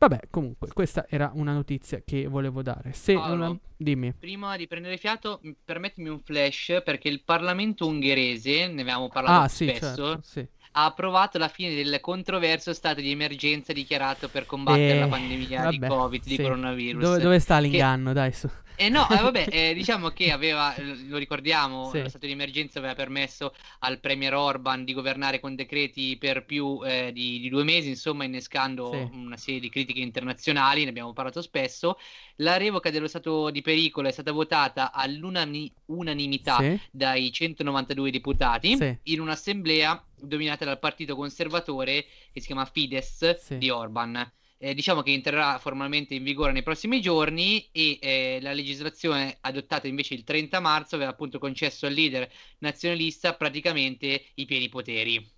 [0.02, 2.92] Vabbè, comunque, questa era una notizia che volevo dare.
[2.92, 3.58] Se Paolo, una...
[3.76, 4.12] Dimmi.
[4.14, 9.48] Prima di prendere fiato, permettimi un flash perché il Parlamento ungherese, ne abbiamo parlato ah,
[9.48, 14.46] sì, spesso, certo, sì ha approvato la fine del controverso stato di emergenza dichiarato per
[14.46, 16.28] combattere eh, la pandemia vabbè, di Covid, sì.
[16.30, 17.02] di coronavirus.
[17.02, 18.08] Dove, dove sta l'inganno?
[18.08, 18.14] Che...
[18.14, 18.48] Dai, su.
[18.76, 20.74] Eh no, eh, vabbè, eh, diciamo che aveva,
[21.06, 22.02] lo ricordiamo, sì.
[22.02, 26.80] lo stato di emergenza aveva permesso al Premier Orban di governare con decreti per più
[26.84, 29.08] eh, di, di, due mesi, insomma, innescando sì.
[29.12, 31.98] una serie di critiche internazionali, ne abbiamo parlato spesso.
[32.36, 36.80] La revoca dello stato di pericolo è stata votata all'unanimità sì.
[36.90, 44.32] dai 192 deputati in un'assemblea dominata dal partito conservatore che si chiama Fidesz di Orban
[44.62, 49.88] eh, diciamo che entrerà formalmente in vigore nei prossimi giorni e eh, la legislazione adottata
[49.88, 55.28] invece il 30 marzo aveva appunto concesso al leader nazionalista praticamente i pieni poteri.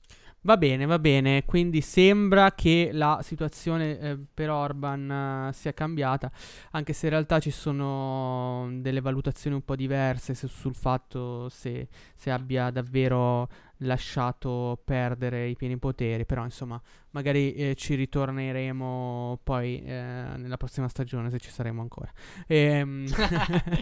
[0.43, 6.31] Va bene, va bene, quindi sembra che la situazione eh, per Orban uh, sia cambiata,
[6.73, 11.89] anche se in realtà ci sono delle valutazioni un po' diverse su, sul fatto se,
[12.15, 19.83] se abbia davvero lasciato perdere i pieni poteri, però insomma magari eh, ci ritorneremo poi
[19.83, 19.93] eh,
[20.37, 22.13] nella prossima stagione se ci saremo ancora.
[22.47, 23.07] Ehm...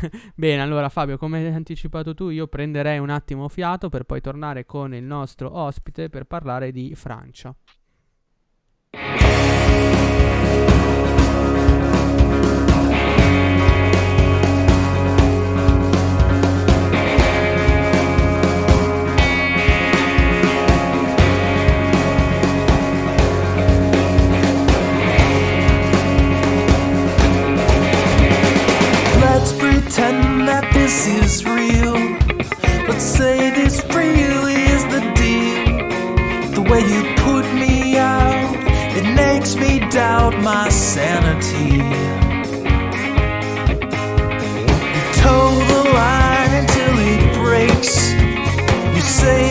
[0.34, 4.64] Bene, allora Fabio, come hai anticipato tu, io prenderei un attimo fiato per poi tornare
[4.66, 7.54] con il nostro ospite per parlare di Francia.
[30.90, 31.94] This is real.
[32.88, 35.78] Let's say this really is the deal.
[36.56, 38.56] The way you put me out,
[38.98, 41.76] it makes me doubt my sanity.
[44.96, 48.12] You toe the line until it breaks.
[48.94, 49.49] You savor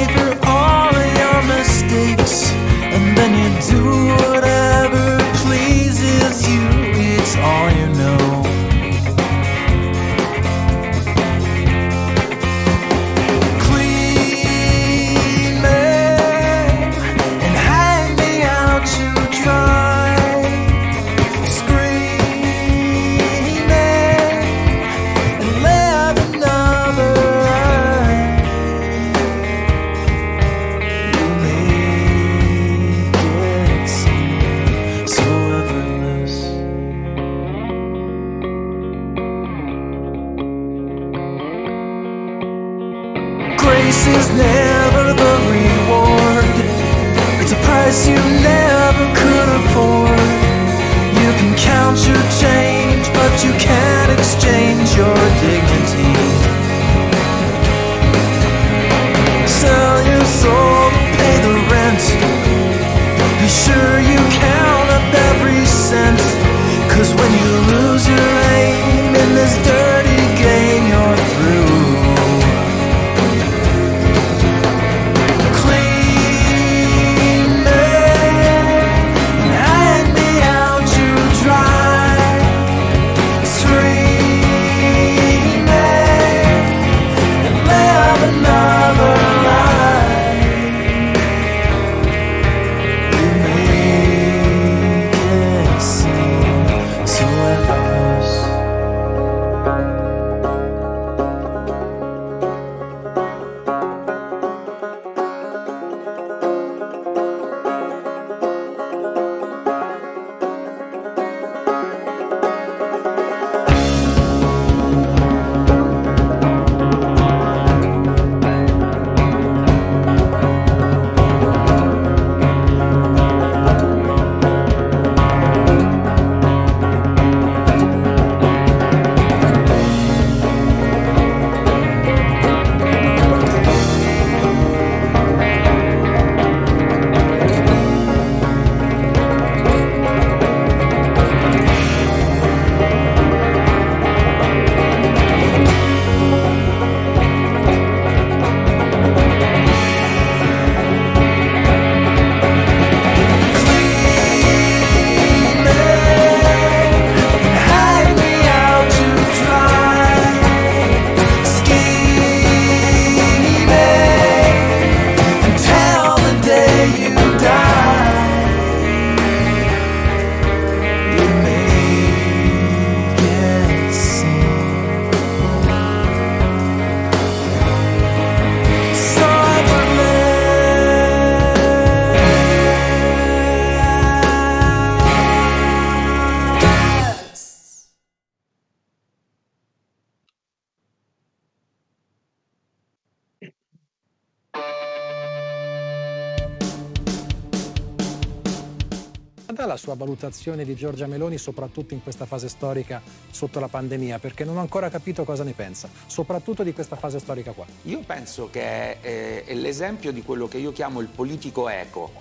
[199.89, 204.19] sua valutazione di Giorgia Meloni, soprattutto in questa fase storica sotto la pandemia?
[204.19, 207.65] Perché non ho ancora capito cosa ne pensa, soprattutto di questa fase storica qua.
[207.83, 212.11] Io penso che è- è l'esempio di quello che io chiamo il politico eco.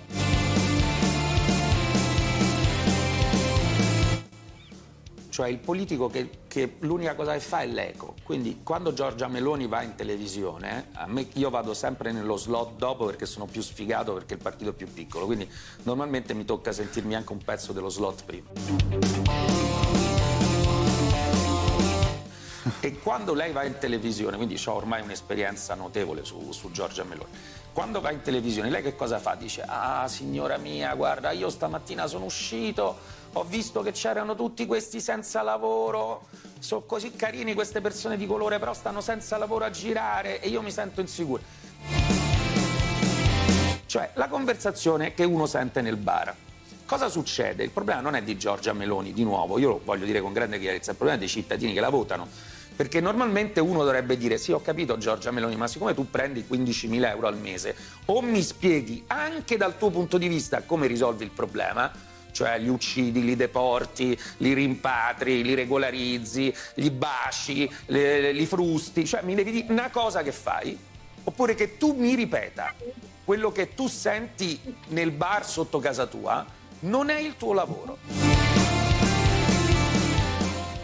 [5.29, 8.08] Cioè il politico che, che l'unica cosa che fa è l'eco.
[8.29, 13.25] Quindi quando Giorgia Meloni va in televisione, me, io vado sempre nello slot dopo perché
[13.25, 15.25] sono più sfigato perché il partito è più piccolo.
[15.25, 15.49] Quindi
[15.81, 19.38] normalmente mi tocca sentirmi anche un pezzo dello slot prima.
[22.79, 27.29] E quando lei va in televisione, quindi ho ormai un'esperienza notevole su, su Giorgia Meloni,
[27.73, 29.35] quando va in televisione lei che cosa fa?
[29.35, 32.97] Dice, ah signora mia, guarda, io stamattina sono uscito,
[33.33, 36.27] ho visto che c'erano tutti questi senza lavoro,
[36.59, 40.61] sono così carini queste persone di colore, però stanno senza lavoro a girare e io
[40.61, 41.41] mi sento insicura.
[43.85, 46.35] Cioè, la conversazione che uno sente nel bar.
[46.85, 47.63] Cosa succede?
[47.63, 50.59] Il problema non è di Giorgia Meloni, di nuovo, io lo voglio dire con grande
[50.59, 52.27] chiarezza, il problema è dei cittadini che la votano.
[52.79, 57.09] Perché normalmente uno dovrebbe dire: Sì, ho capito Giorgia Meloni, ma siccome tu prendi 15.000
[57.09, 57.75] euro al mese,
[58.05, 61.91] o mi spieghi anche dal tuo punto di vista come risolvi il problema,
[62.31, 69.23] cioè li uccidi, li deporti, li rimpatri, li regolarizzi, li baci, le- li frusti, cioè
[69.23, 70.79] mi devi dire una cosa che fai,
[71.25, 72.73] oppure che tu mi ripeta
[73.25, 74.57] quello che tu senti
[74.87, 76.45] nel bar sotto casa tua
[76.83, 78.38] non è il tuo lavoro.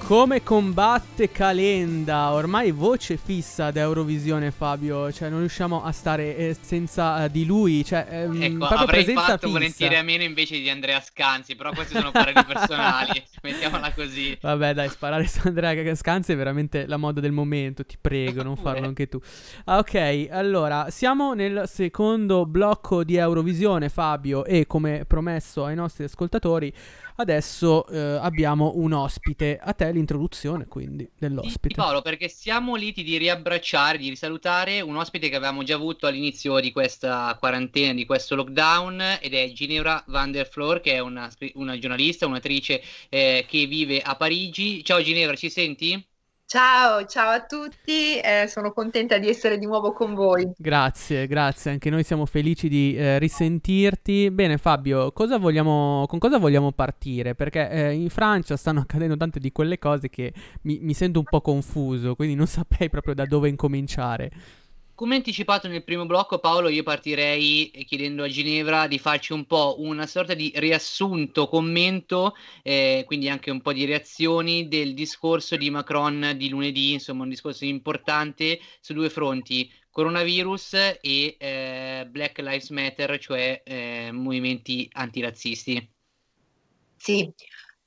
[0.05, 2.31] Come combatte Calenda?
[2.31, 5.11] Ormai voce fissa ad Eurovisione, Fabio.
[5.11, 7.83] Cioè, non riusciamo a stare eh, senza eh, di lui.
[7.83, 9.47] Cioè, ehm, Ecco, avrei fatto fissa.
[9.47, 14.37] volentieri a meno invece di Andrea Scanzi, però questi sono pareri personali, mettiamola così.
[14.39, 17.83] Vabbè, dai, sparare su Andrea Scanzi è veramente la moda del momento.
[17.83, 19.19] Ti prego, non farlo anche tu.
[19.63, 24.45] Ah, ok, allora, siamo nel secondo blocco di Eurovisione, Fabio.
[24.45, 26.71] E come promesso ai nostri ascoltatori,
[27.15, 29.59] adesso eh, abbiamo un ospite.
[29.61, 31.75] A te l'introduzione, quindi, Sì, dell'ospite.
[31.75, 36.59] Paolo, perché siamo liti di riabbracciare, di risalutare un ospite che avevamo già avuto all'inizio
[36.59, 41.31] di questa quarantena, di questo lockdown, ed è Ginevra van der Floor, che è una,
[41.53, 44.83] una giornalista, un'attrice eh, che vive a Parigi.
[44.83, 46.05] Ciao Ginevra, ci senti?
[46.47, 50.47] Ciao, ciao a tutti, eh, sono contenta di essere di nuovo con voi.
[50.55, 54.29] Grazie, grazie, anche noi siamo felici di eh, risentirti.
[54.29, 57.33] Bene Fabio, cosa vogliamo, con cosa vogliamo partire?
[57.33, 61.25] Perché eh, in Francia stanno accadendo tante di quelle cose che mi, mi sento un
[61.25, 64.29] po' confuso, quindi non saprei proprio da dove incominciare.
[64.95, 69.75] Come anticipato nel primo blocco, Paolo, io partirei chiedendo a Ginevra di farci un po'
[69.79, 72.33] una sorta di riassunto, commento,
[72.63, 77.29] eh, quindi anche un po' di reazioni del discorso di Macron di lunedì, insomma un
[77.29, 85.89] discorso importante su due fronti, coronavirus e eh, Black Lives Matter, cioè eh, movimenti antirazzisti.
[86.95, 87.33] Sì,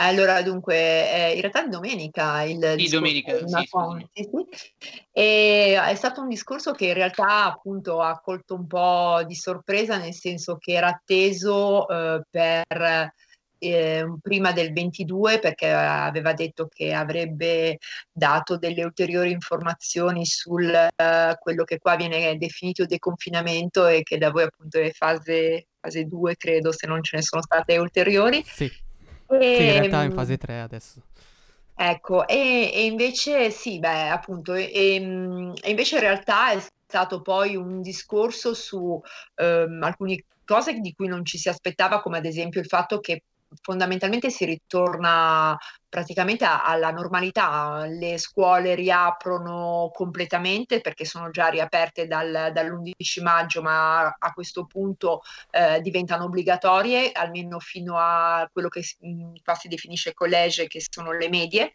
[0.01, 4.11] allora dunque, eh, in realtà è domenica il Sì, discorso domenica, di sì, Macron, scusami.
[4.13, 5.03] sì, sì.
[5.13, 9.97] E è stato un discorso che in realtà appunto ha colto un po' di sorpresa,
[9.99, 13.13] nel senso che era atteso eh, per
[13.59, 17.79] eh, prima del 22 perché aveva detto che avrebbe
[18.13, 24.31] dato delle ulteriori informazioni sul eh, quello che qua viene definito deconfinamento e che da
[24.31, 28.45] voi appunto è fase, fase 2 credo se non ce ne sono state ulteriori.
[28.45, 28.71] Sì,
[29.51, 31.03] sì, in realtà è in Ehm, fase 3 adesso.
[31.81, 37.23] Ecco, e, e invece sì, beh, appunto, e, e- e invece in realtà è stato
[37.23, 39.01] poi un discorso su
[39.37, 43.23] ehm, alcune cose di cui non ci si aspettava, come ad esempio il fatto che
[43.63, 45.57] fondamentalmente si ritorna
[45.89, 54.07] praticamente alla normalità, le scuole riaprono completamente perché sono già riaperte dal- dall'11 maggio, ma
[54.07, 59.69] a questo punto eh, diventano obbligatorie, almeno fino a quello che si- mh, qua si
[59.69, 61.73] definisce college, che sono le medie.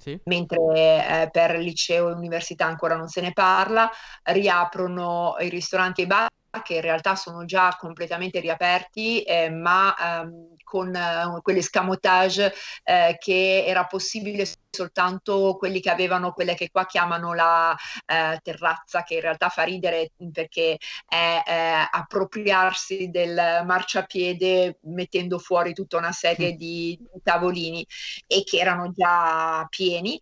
[0.00, 0.18] Sì?
[0.24, 3.90] mentre eh, per liceo e università ancora non se ne parla,
[4.24, 6.28] riaprono i ristoranti e i bar
[6.62, 12.52] che in realtà sono già completamente riaperti, eh, ma ehm, con eh, quell'escamotage
[12.84, 19.02] eh, che era possibile soltanto quelli che avevano quelle che qua chiamano la eh, terrazza,
[19.02, 26.12] che in realtà fa ridere perché è eh, appropriarsi del marciapiede mettendo fuori tutta una
[26.12, 27.86] serie di tavolini
[28.26, 30.20] e che erano già pieni.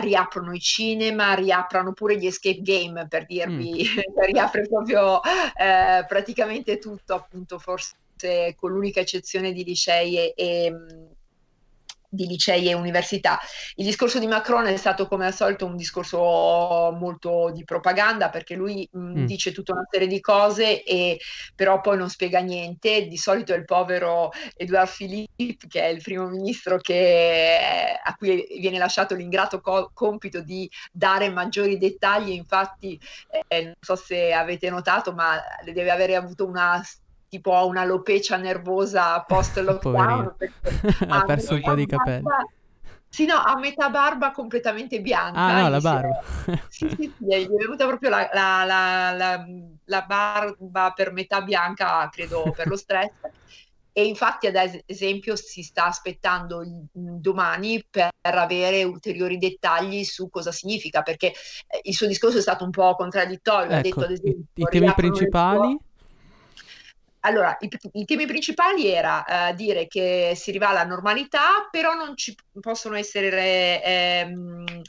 [0.00, 3.86] Riaprono i cinema, riaprono pure gli escape game per dirvi,
[4.26, 7.96] riapre proprio eh, praticamente tutto, appunto, forse
[8.56, 11.09] con l'unica eccezione di licei e, e, mh,
[12.10, 13.38] di licei e università.
[13.76, 16.18] Il discorso di Macron è stato come al solito un discorso
[16.98, 19.24] molto di propaganda perché lui mh, Mm.
[19.24, 21.18] dice tutta una serie di cose e
[21.54, 23.06] però poi non spiega niente.
[23.06, 27.58] Di solito è il povero Edouard Philippe che è il primo ministro che,
[28.02, 32.30] a cui viene lasciato l'ingrato co- compito di dare maggiori dettagli.
[32.30, 32.98] Infatti,
[33.48, 36.82] eh, non so se avete notato, ma deve avere avuto una
[37.30, 40.36] tipo una alopecia nervosa post lockdown
[41.08, 42.26] ha perso un po' di capelli.
[43.08, 45.40] Sì, no, ha metà barba completamente bianca.
[45.40, 46.20] Ah, no, la barba.
[46.66, 49.44] Sì, sì, sì, gli è venuta proprio la, la- la-
[49.84, 53.10] la- barba per metà bianca, credo, per lo stress.
[53.92, 60.28] E infatti, ad es- esempio, si sta aspettando il- domani per avere ulteriori dettagli su
[60.30, 61.28] cosa significa, perché
[61.66, 63.74] eh, il suo discorso è stato un po' contraddittorio.
[63.74, 65.36] Ha detto, Ecco, ad i, esempio, i temi riaprono le principali?
[65.36, 65.80] scuole-
[67.20, 72.16] allora, i, i temi principali era eh, dire che si arriva alla normalità, però non
[72.16, 74.82] ci possono essere ehm,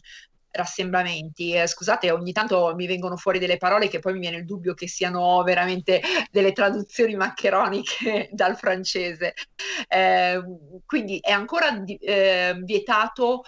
[0.51, 1.53] rassemblamenti.
[1.53, 4.73] Eh, scusate, ogni tanto mi vengono fuori delle parole che poi mi viene il dubbio
[4.73, 9.33] che siano veramente delle traduzioni maccheroniche dal francese.
[9.87, 10.41] Eh,
[10.85, 13.43] quindi è ancora di- eh, vietato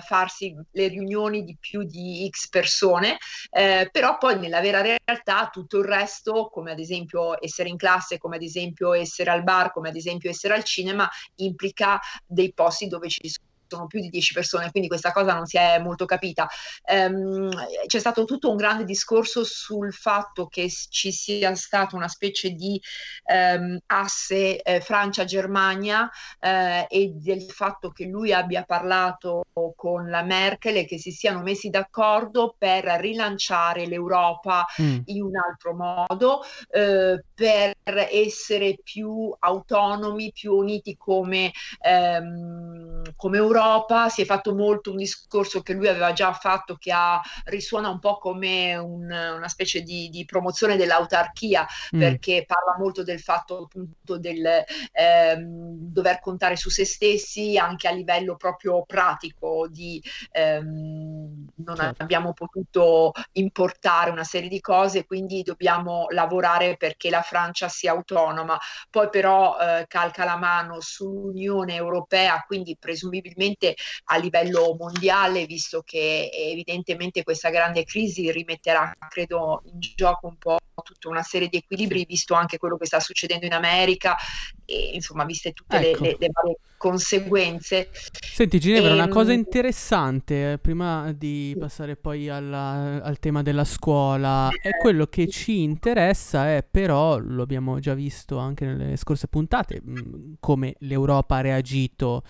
[0.00, 3.16] farsi le riunioni di più di X persone,
[3.50, 8.18] eh, però poi nella vera realtà tutto il resto, come ad esempio essere in classe,
[8.18, 12.86] come ad esempio essere al bar, come ad esempio essere al cinema, implica dei posti
[12.88, 13.45] dove ci sono
[13.88, 16.48] più di 10 persone, quindi questa cosa non si è molto capita.
[16.84, 17.50] Ehm,
[17.86, 22.80] c'è stato tutto un grande discorso sul fatto che ci sia stata una specie di
[23.24, 26.08] ehm, asse eh, Francia-Germania
[26.38, 29.44] eh, e del fatto che lui abbia parlato
[29.74, 34.98] con la Merkel e che si siano messi d'accordo per rilanciare l'Europa Mm.
[35.06, 37.74] in un altro modo, eh, per
[38.10, 41.50] essere più autonomi, più uniti come,
[41.80, 44.08] ehm, come Europa.
[44.08, 47.98] Si è fatto molto un discorso che lui aveva già fatto, che ha, risuona un
[48.00, 51.98] po' come un- una specie di, di promozione dell'autarchia, Mm.
[51.98, 57.92] perché parla molto del fatto appunto del ehm, dover contare su se stessi anche a
[57.92, 60.02] livello proprio pratico di
[60.32, 62.02] ehm, non Certo.
[62.02, 68.58] abbiamo potuto importare una serie di cose, quindi dobbiamo lavorare perché la Francia sia autonoma.
[68.90, 73.74] Poi però eh, calca la mano sull'Unione Europea, quindi presumibilmente
[74.04, 80.56] a livello mondiale, visto che evidentemente questa grande crisi rimetterà, credo, in gioco un po'
[80.82, 84.16] tutta una serie di equilibri, visto anche quello che sta succedendo in America
[84.64, 86.02] e insomma, viste tutte le- Ecco.
[86.02, 86.56] le, le varie
[86.90, 87.88] conseguenze.
[87.92, 93.64] Senti Ginevra, una cosa Ehm, interessante, eh, prima di passare poi alla- al tema della
[93.64, 99.26] scuola, è quello che ci interessa è però, lo abbiamo già visto anche nelle scorse
[99.26, 102.22] puntate, mh, come l'Europa ha reagito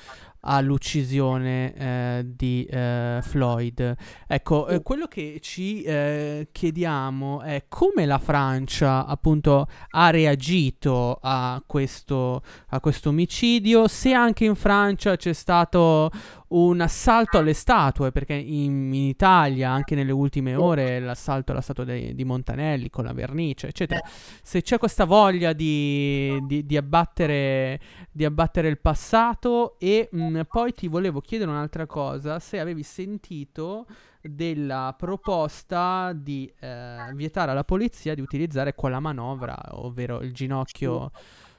[0.49, 3.97] all'uccisione eh, di eh, Floyd.
[4.29, 11.61] Ecco, eh, quello che ci eh, chiediamo è come la Francia appunto ha reagito a
[11.67, 16.11] questo, a questo omicidio, se anche in Francia c'è stato
[16.49, 21.85] un assalto alle statue, perché in, in Italia, anche nelle ultime ore, l'assalto alla statua
[21.85, 24.01] de- di Montanelli con la vernice, eccetera.
[24.43, 27.81] Se c'è questa voglia di, di- di abbattere,
[28.11, 33.87] di abbattere il passato e mh, poi ti volevo chiedere un'altra cosa, se avevi sentito
[34.23, 41.11] della proposta di eh, vietare alla polizia di utilizzare quella manovra, ovvero il ginocchio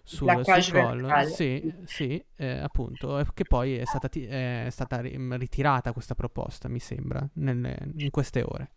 [0.07, 1.21] sul, sul collo.
[1.23, 6.69] Sì, sì, eh, appunto, che poi è stata, ti- è stata ri- ritirata questa proposta,
[6.69, 8.71] mi sembra, nelle- in queste ore.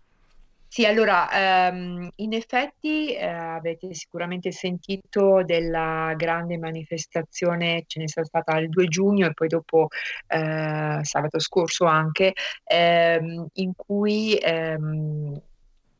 [0.72, 1.28] Sì, allora,
[1.68, 8.86] ehm, in effetti eh, avete sicuramente sentito della grande manifestazione, ce n'è stata il 2
[8.86, 9.88] giugno e poi dopo
[10.28, 15.40] eh, sabato scorso anche, ehm, in cui ehm,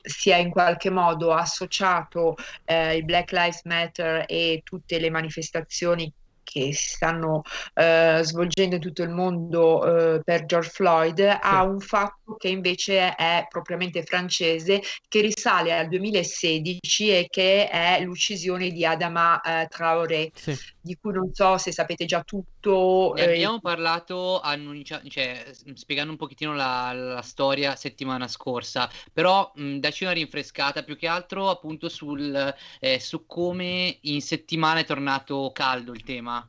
[0.03, 6.13] si è in qualche modo associato eh, il Black Lives Matter e tutte le manifestazioni
[6.51, 7.43] che si stanno
[7.75, 13.15] eh, svolgendo in tutto il mondo eh, per George Floyd a un fatto che invece
[13.15, 20.31] è propriamente francese, che risale al 2016 e che è l'uccisione di Adama eh, Traoré,
[20.35, 20.59] Sì.
[20.81, 23.13] Di cui non so se sapete già tutto.
[23.17, 28.89] Ne eh, abbiamo parlato annuncia- cioè, s- spiegando un pochettino la, la storia settimana scorsa,
[29.13, 34.81] però mh, dacci una rinfrescata più che altro appunto sul, eh, su come in settimana
[34.81, 36.49] è tornato caldo il tema.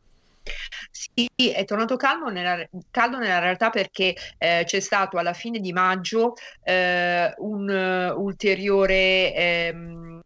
[0.92, 5.72] Sì, è tornato calmo nella, caldo nella realtà perché eh, c'è stato alla fine di
[5.74, 10.20] maggio eh, un eh, ulteriore, ehm,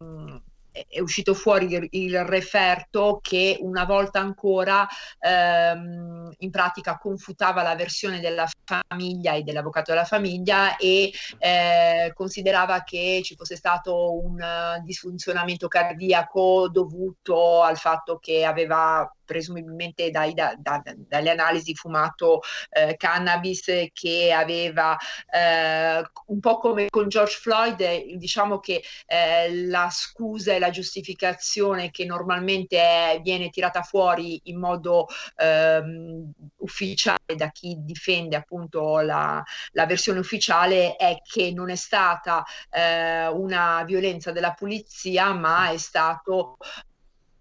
[0.88, 4.86] è uscito fuori il, referto che una volta ancora
[5.20, 12.82] ehm, in pratica confutava la versione della famiglia e dell'avvocato della famiglia e eh, considerava
[12.82, 20.32] che ci fosse stato un eh, disfunzionamento cardiaco dovuto al fatto che aveva presumibilmente dai-
[20.32, 24.96] da- da- dalle analisi fumato eh, cannabis che aveva
[25.30, 30.65] eh, un po' come con George Floyd, eh, diciamo che eh, la scusa e la
[30.70, 35.06] giustificazione che normalmente è- viene tirata fuori in modo
[35.36, 39.42] ehm, ufficiale da chi difende appunto la,
[39.72, 45.76] la versione ufficiale è che non è stata eh, una violenza della polizia, ma è
[45.76, 46.56] stato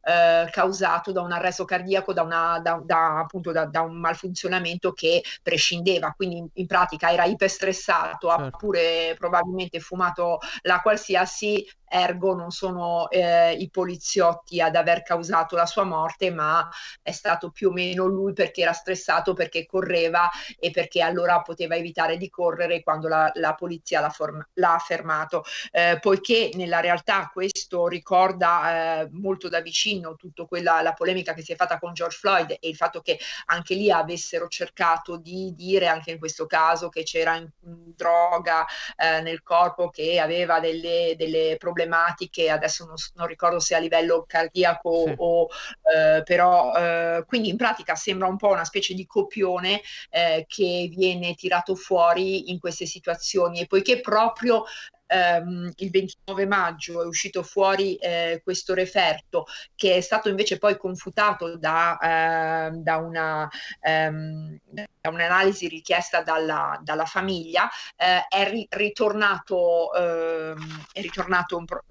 [0.02, 4.94] eh, causato da un arresto cardiaco, da, una, da, da, appunto da, da un malfunzionamento
[4.94, 8.58] che prescindeva, quindi in, in pratica era iperstressato, ha Certo.
[8.58, 15.66] pure probabilmente fumato la qualsiasi, ergo non sono eh, i poliziotti ad aver causato la
[15.66, 16.68] sua morte, ma
[17.02, 20.30] è stato più o meno lui perché era stressato, perché correva
[20.60, 25.44] e perché allora poteva evitare di correre quando la, la polizia l'ha, form- l'ha fermato.
[25.72, 31.44] Eh, poiché nella realtà questo ricorda eh, molto da vicino tutta quella la polemica che
[31.44, 35.54] si è fatta con George Floyd e il fatto che anche lì avessero cercato di
[35.56, 38.66] dire anche in questo caso che c'era in, in droga
[38.98, 43.80] eh, nel corpo che aveva delle, delle problematiche problematiche, adesso non, non ricordo se a
[43.80, 45.14] livello cardiaco Sì.
[45.18, 45.48] o
[45.96, 50.90] eh, però eh, quindi in pratica sembra un po' una specie di copione eh, che
[50.96, 54.64] viene tirato fuori in queste situazioni e poiché proprio
[55.08, 59.46] ehm, il 29 maggio è uscito fuori eh, questo referto
[59.76, 63.50] che è stato invece poi confutato da, eh, da, una,
[63.82, 71.66] ehm, da un'analisi richiesta dalla, dalla famiglia, eh, è ri- ritornato, ehm, è ritornato un
[71.66, 71.84] pro-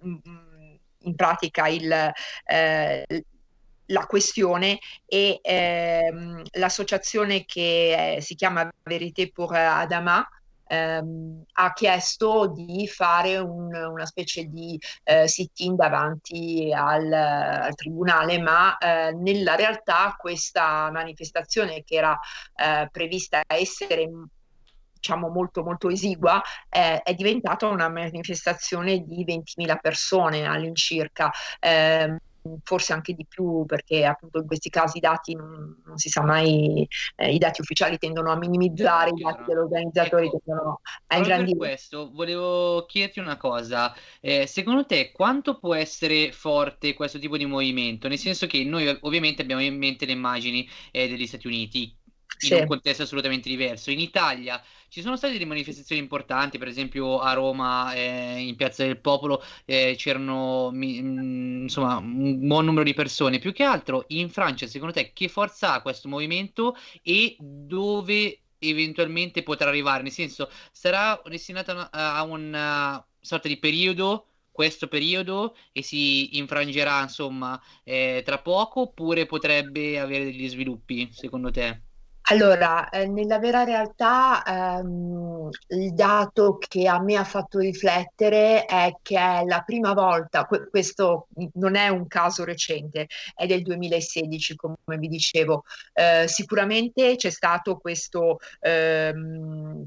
[1.05, 2.13] in pratica il,
[2.45, 3.25] eh,
[3.87, 10.27] la questione e ehm, l'associazione che eh, si chiama Vérité pour Adama
[10.75, 18.39] ehm, ha chiesto di fare un- una specie di eh, sit-in davanti al, al tribunale,
[18.41, 22.19] ma eh, nella realtà questa manifestazione che era
[22.57, 24.09] eh, prevista essere
[24.95, 31.31] diciamo molto molto esigua eh, è diventata una manifestazione di 20.000 persone all'incirca.
[31.61, 32.17] Ehm,
[32.63, 36.23] forse anche di più perché appunto in questi casi i dati non, non si sa
[36.23, 36.87] mai
[37.17, 41.07] eh, i dati ufficiali tendono a minimizzare i dati degli organizzatori Ecco, tendono a Proprio
[41.07, 43.95] per ingrandire questo volevo chiederti una cosa.
[44.21, 48.09] Eh, secondo te quanto può essere forte questo tipo di movimento?
[48.09, 51.97] Nel senso che noi ov- ovviamente abbiamo in mente le immagini eh, degli Stati Uniti
[52.41, 52.55] in Sì.
[52.55, 53.91] un contesto assolutamente diverso.
[53.91, 58.85] In Italia ci sono state delle manifestazioni importanti, per esempio a Roma, eh, in Piazza
[58.85, 63.39] del Popolo, eh, c'erano mi- mm, insomma un buon numero di persone.
[63.39, 69.43] Più che altro in Francia, secondo te, che forza ha questo movimento e dove eventualmente
[69.43, 70.03] potrà arrivare?
[70.03, 77.61] Nel senso, sarà destinata a una- sorta di periodo, questo periodo, e si infrangerà, insomma,
[77.85, 81.84] eh, tra poco, oppure potrebbe avere degli sviluppi, secondo te?
[82.29, 88.95] Allora, eh, nella vera realtà, ehm, il dato che a me ha fatto riflettere è
[89.03, 94.57] che è la prima volta, que- questo non è un caso recente, è del 2016,
[94.57, 95.65] come vi dicevo.
[95.93, 99.87] Eh, sicuramente c'è stato questo, ehm,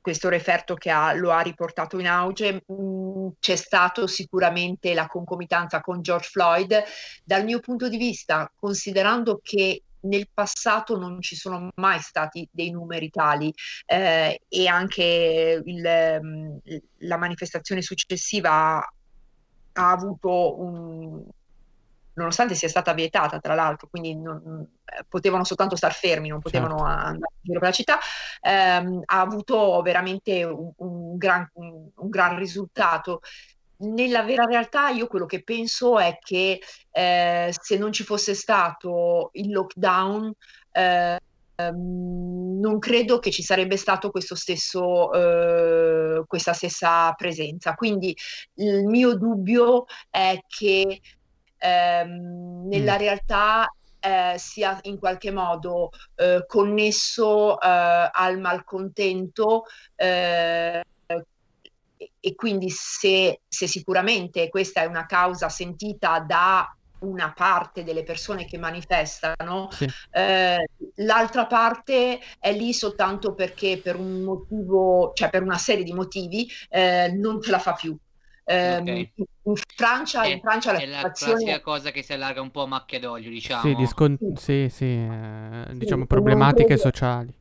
[0.00, 5.80] questo referto che ha- lo ha riportato in auge, mm, c'è stato sicuramente la concomitanza
[5.80, 6.82] con George Floyd.
[7.24, 12.70] Dal mio punto di vista, considerando che nel passato non ci sono mai stati dei
[12.70, 13.52] numeri tali
[13.86, 16.58] eh, e anche il, ehm,
[16.98, 18.92] la manifestazione successiva ha,
[19.74, 21.24] ha avuto un,
[22.14, 26.76] nonostante sia stata vietata tra l'altro, quindi non- eh, potevano soltanto star fermi, non potevano
[26.78, 26.92] Certo.
[26.92, 27.98] andare in giro per la città,
[28.40, 33.20] ehm, ha avuto veramente un, un gran, un- un gran risultato.
[33.82, 36.60] Nella vera realtà io quello che penso è che
[36.90, 40.32] eh, se non ci fosse stato il lockdown,
[40.72, 41.18] eh,
[41.70, 47.74] non credo che ci sarebbe stato questo stesso, eh, questa stessa presenza.
[47.74, 48.16] Quindi
[48.54, 51.00] il mio dubbio è che
[51.58, 52.98] ehm, nella Mm.
[52.98, 53.68] realtà
[54.00, 59.64] eh, sia in qualche modo eh, connesso eh, al malcontento
[59.94, 60.82] eh,
[62.20, 68.44] e- quindi se, se sicuramente questa è una causa sentita da una parte delle persone
[68.44, 69.88] che manifestano, Sì.
[70.12, 70.64] eh,
[70.96, 76.48] l'altra parte è lì soltanto perché per un motivo, cioè per una serie di motivi,
[76.68, 77.96] eh, non ce la fa più.
[78.44, 79.12] Ehm, Ok.
[79.44, 82.50] in Francia, in È, Francia la è la situazione classica cosa che si allarga un
[82.50, 83.62] po' a macchia d'olio, diciamo.
[83.62, 84.34] Sì, discon- Sì.
[84.36, 87.34] sì, sì, eh, Sì, diciamo problematiche credo- sociali.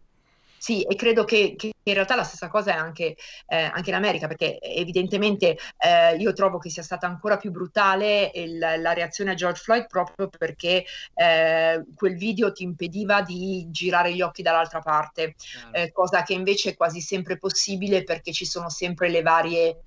[0.63, 3.15] Sì, e credo che, che in realtà la stessa cosa è anche,
[3.47, 8.29] eh, anche in America, perché evidentemente eh, io trovo che sia stata ancora più brutale
[8.35, 10.85] il- la reazione a George Floyd proprio perché
[11.15, 15.33] eh, quel video ti impediva di girare gli occhi dall'altra parte,
[15.71, 19.81] eh, cosa che invece è quasi sempre possibile perché ci sono sempre le varie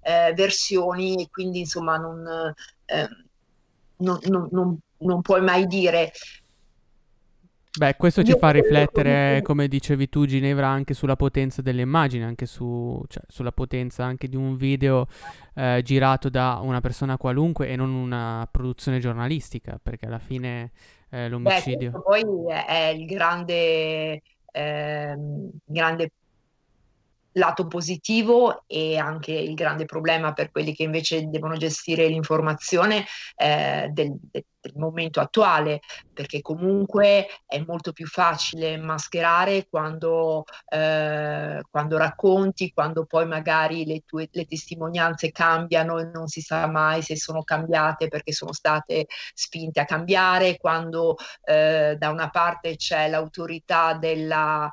[0.00, 1.96] eh, versioni e quindi insomma
[2.86, 3.08] eh,
[3.96, 6.12] non- non- non- non puoi mai dire
[7.76, 12.46] Beh, questo ci fa riflettere, come dicevi tu, Ginevra, anche sulla potenza delle immagini, anche
[12.46, 15.08] su, cioè, sulla potenza anche di un video
[15.56, 20.70] eh, girato da una persona qualunque e non una produzione giornalistica, perché alla fine
[21.10, 21.90] eh, Beh, l'omicidio...
[21.90, 24.22] questo poi è il grande,
[24.52, 26.12] ehm, grande
[27.34, 33.04] lato positivo e anche il grande problema per quelli che invece devono gestire l'informazione
[33.36, 34.44] eh, del, del-
[34.76, 35.80] momento attuale,
[36.10, 44.04] perché comunque è molto più facile mascherare quando, eh, quando racconti, quando poi magari le
[44.06, 49.06] tue le testimonianze cambiano e non si sa mai se sono cambiate perché sono state
[49.34, 54.70] spinte a cambiare, quando eh, da una parte c'è l'autorità della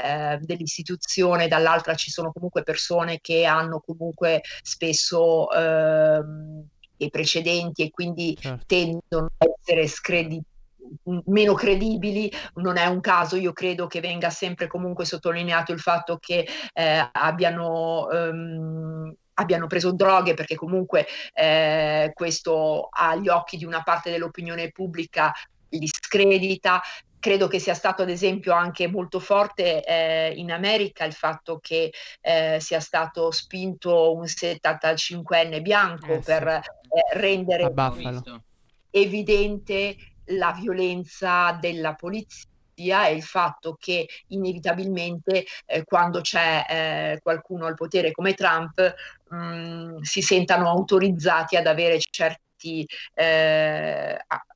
[0.00, 7.90] eh, dell'istituzione, dall'altra ci sono comunque persone che hanno comunque spesso ehm, dei precedenti e
[7.90, 8.64] quindi Certo.
[8.66, 10.42] tendono a essere scredi-
[11.26, 16.18] meno credibili, non è un caso, io credo che venga sempre comunque sottolineato il fatto
[16.18, 23.82] che eh, abbiano, ehm, abbiano preso droghe perché comunque eh, questo agli occhi di una
[23.82, 25.32] parte dell'opinione pubblica
[25.70, 26.80] li scredita.
[27.20, 31.92] Credo che sia stato ad esempio anche molto forte eh, in America il fatto che
[32.20, 36.22] eh, sia stato spinto un 75enne bianco Eh, sì.
[36.22, 36.62] per eh,
[37.18, 37.72] rendere
[38.90, 39.96] evidente
[40.30, 42.46] la violenza della polizia
[43.08, 48.94] e il fatto che inevitabilmente eh, quando c'è eh, qualcuno al potere come Trump
[49.30, 54.46] mh, si sentano autorizzati ad avere certi a-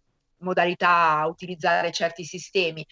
[0.42, 2.86] modalità utilizzare certi sistemi.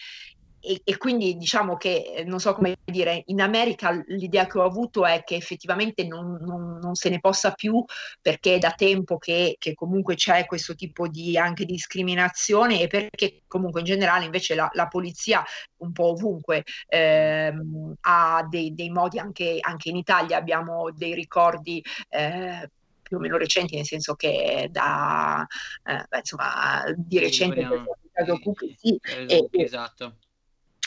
[0.63, 4.63] E, e quindi diciamo che, eh, non so come dire, in America l'idea che ho
[4.63, 7.83] avuto è che effettivamente non, non- non se ne possa più
[8.21, 13.41] perché è da tempo che, che comunque c'è questo tipo di anche discriminazione e perché
[13.47, 15.43] comunque in generale invece la, la polizia
[15.77, 21.83] un po' ovunque ehm, ha dei, dei modi anche, anche in Italia abbiamo dei ricordi
[22.09, 22.69] eh,
[23.11, 25.45] più o meno recenti, nel senso che da
[25.83, 28.39] eh, insomma di recente c'è stato il caso
[28.77, 30.15] Sì, eh, e- e- esatto.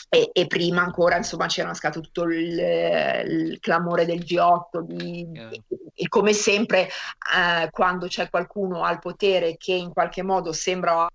[0.09, 5.61] e, e prima ancora insomma c'era scattato tutto il, il clamore del G8 di- e,
[5.93, 11.07] e come sempre eh, quando c'è qualcuno al potere che in qualche modo sembra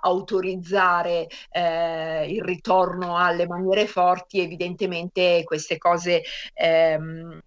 [0.00, 6.22] autorizzare eh, il ritorno alle maniere forti evidentemente queste cose
[6.54, 7.38] ehm,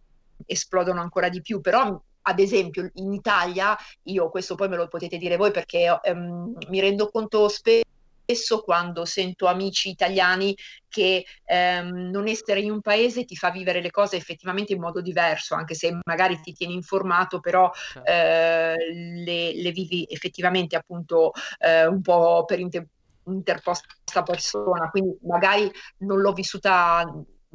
[0.45, 5.17] esplodono ancora di più però ad esempio in Italia io questo poi me lo potete
[5.17, 10.53] dire voi perché ehm, mi rendo conto spesso quando sento amici italiani
[10.89, 15.01] che ehm, non essere in un paese ti fa vivere le cose effettivamente in modo
[15.01, 18.09] diverso, anche se magari ti tieni informato, però Certo.
[18.09, 18.75] eh,
[19.23, 22.87] le, le vivi effettivamente appunto eh, un po' per inter-
[23.25, 27.05] interposta persona, quindi magari non l'ho vissuta.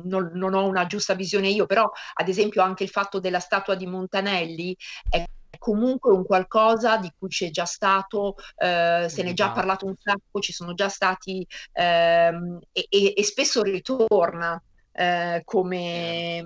[0.05, 3.75] Non, non ho una giusta visione io, però ad esempio anche il fatto della statua
[3.75, 4.77] di Montanelli
[5.09, 5.25] è
[5.59, 9.95] comunque un qualcosa di cui c'è già stato, eh, se ne è già parlato un
[9.97, 14.61] sacco, ci sono già stati ehm, e, e- e spesso ritorna
[14.95, 16.45] eh, come,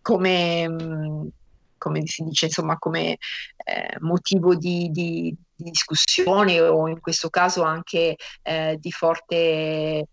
[0.00, 1.30] come,
[1.78, 3.16] come si dice, insomma, come
[3.64, 10.06] eh, motivo di, di- di discussione o in questo caso anche eh, di forte,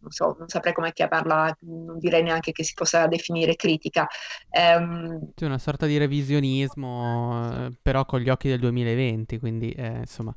[0.00, 4.06] non so, non saprei come chiamarla, non direi neanche che si possa definire critica.
[4.50, 9.98] Ehm, Sì, una sorta di revisionismo, eh, però con gli occhi del 2020, quindi eh,
[9.98, 10.34] insomma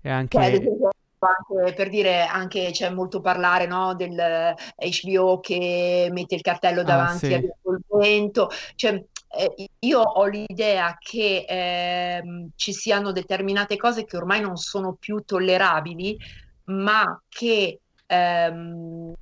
[0.00, 0.38] è anche...
[0.38, 6.84] anche per dire, anche c'è molto parlare, no, del HBO che mette il cartello Ah,
[6.84, 7.34] davanti sì.
[7.34, 7.52] al
[7.88, 8.48] vento.
[8.74, 14.94] Cioè, eh, io ho l'idea che ehm, ci siano determinate cose che ormai non sono
[14.94, 16.16] più tollerabili,
[16.66, 17.80] ma che
[18.10, 19.12] ehm,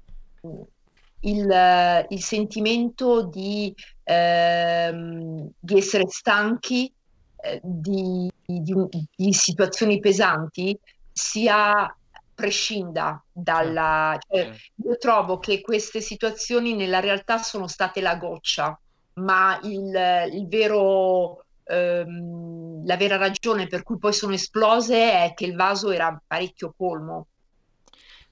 [1.20, 3.74] il, il sentimento di,
[4.04, 6.92] ehm, di essere stanchi
[7.40, 10.78] eh, di, di- di situazioni pesanti
[11.12, 11.92] sia
[12.34, 14.16] prescinda dalla...
[14.26, 18.78] cioè, io trovo che queste situazioni nella realtà sono state la goccia,
[19.14, 25.46] ma il, il vero, ehm, la vera ragione per cui poi sono esplose è che
[25.46, 27.26] il vaso era parecchio colmo.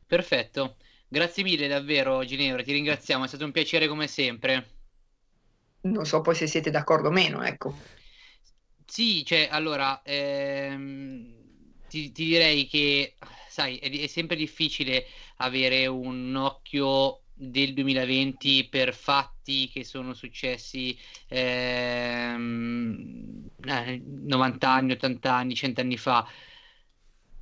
[0.06, 0.76] Perfetto.
[1.08, 4.70] Grazie mille davvero Ginevra, ti ringraziamo, è stato un piacere come sempre.
[5.82, 7.74] Non so poi se siete d'accordo o meno, ecco.
[8.84, 11.34] Sì, cioè, allora, ehm,
[11.88, 13.14] ti, ti direi che,
[13.48, 20.98] sai, è, è sempre difficile avere un occhio del 2020 per fatti che sono successi
[21.28, 22.46] ehm,
[23.64, 26.26] eh, 90 anni, 80 anni, 100 anni fa.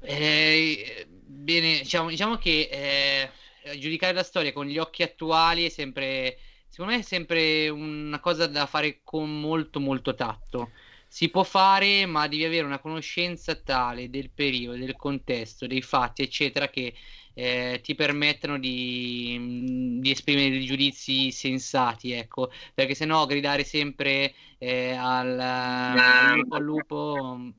[0.01, 3.31] Eh, bene, diciamo, diciamo che
[3.65, 8.21] eh, giudicare la storia con gli occhi attuali è sempre, secondo me, è sempre una
[8.21, 10.71] cosa da fare con molto, molto tatto.
[11.07, 16.23] Si può fare, ma devi avere una conoscenza tale del periodo, del contesto, dei fatti,
[16.23, 16.93] eccetera, che
[17.35, 24.35] eh, ti permettano di, di esprimere dei giudizi sensati, ecco, perché se no gridare sempre
[24.59, 27.51] eh, al, al lupo al lupo, mm,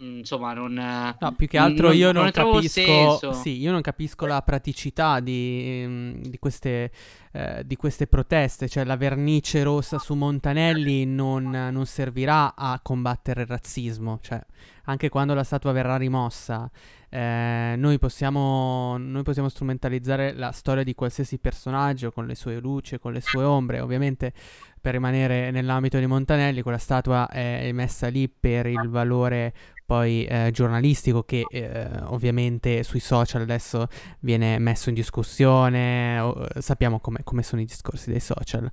[0.00, 4.26] insomma, non, No, più che altro non- io non non capisco, sì, io non capisco
[4.26, 6.90] la praticità di, mm, di queste,
[7.32, 13.42] eh, di queste proteste, cioè la vernice rossa su Montanelli non, non servirà a combattere
[13.42, 14.40] il razzismo, cioè
[14.84, 16.70] anche quando la statua verrà rimossa,
[17.08, 22.98] eh, noi, possiamo, noi possiamo strumentalizzare la storia di qualsiasi personaggio con le sue luci,
[22.98, 23.80] con le sue ombre.
[23.80, 24.32] Ovviamente,
[24.80, 29.52] per rimanere nell'ambito di Montanelli, quella statua è messa lì per il valore
[29.90, 33.88] poi eh, giornalistico che eh, ovviamente sui social adesso
[34.20, 38.70] viene messo in discussione, o, sappiamo come, sono i discorsi dei social.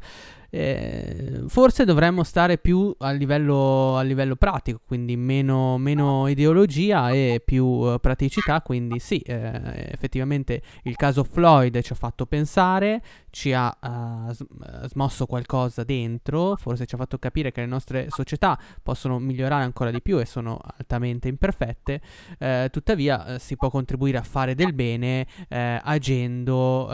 [0.49, 7.41] Eh, forse dovremmo stare più a livello, a livello pratico, quindi meno, meno, ideologia e
[7.43, 8.61] più uh, praticità.
[8.61, 15.25] Quindi sì, eh, effettivamente il caso Floyd ci ha fatto pensare, ci ha uh, smosso
[15.25, 20.01] qualcosa dentro, forse ci ha fatto capire che le nostre società possono migliorare ancora di
[20.01, 22.01] più e sono altamente imperfette,
[22.39, 26.87] eh, tuttavia eh, si può contribuire a fare del bene eh, agendo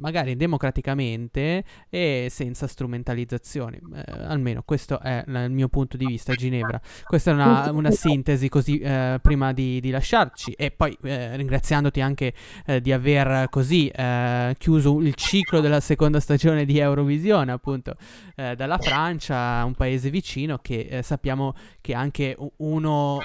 [0.00, 3.78] magari democraticamente e senza senza strumentalizzazioni.
[3.94, 6.80] Eh, almeno questo è il mio punto di vista, Ginevra.
[7.04, 12.00] Questa è una, una sintesi così eh, prima di, di, lasciarci e poi eh, ringraziandoti
[12.00, 12.34] anche
[12.66, 17.94] eh, di aver così eh, chiuso il ciclo della seconda stagione di Eurovisione, appunto
[18.34, 23.20] eh, dalla Francia, un paese vicino che sappiamo che è anche uno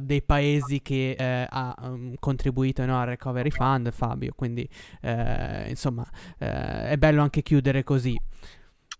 [0.00, 1.16] dei paesi che
[1.48, 4.32] ha um, contribuito no, al Recovery Fund, Fabio.
[4.36, 4.68] Quindi
[5.66, 6.06] insomma
[6.38, 8.16] è bello anche chiudere così.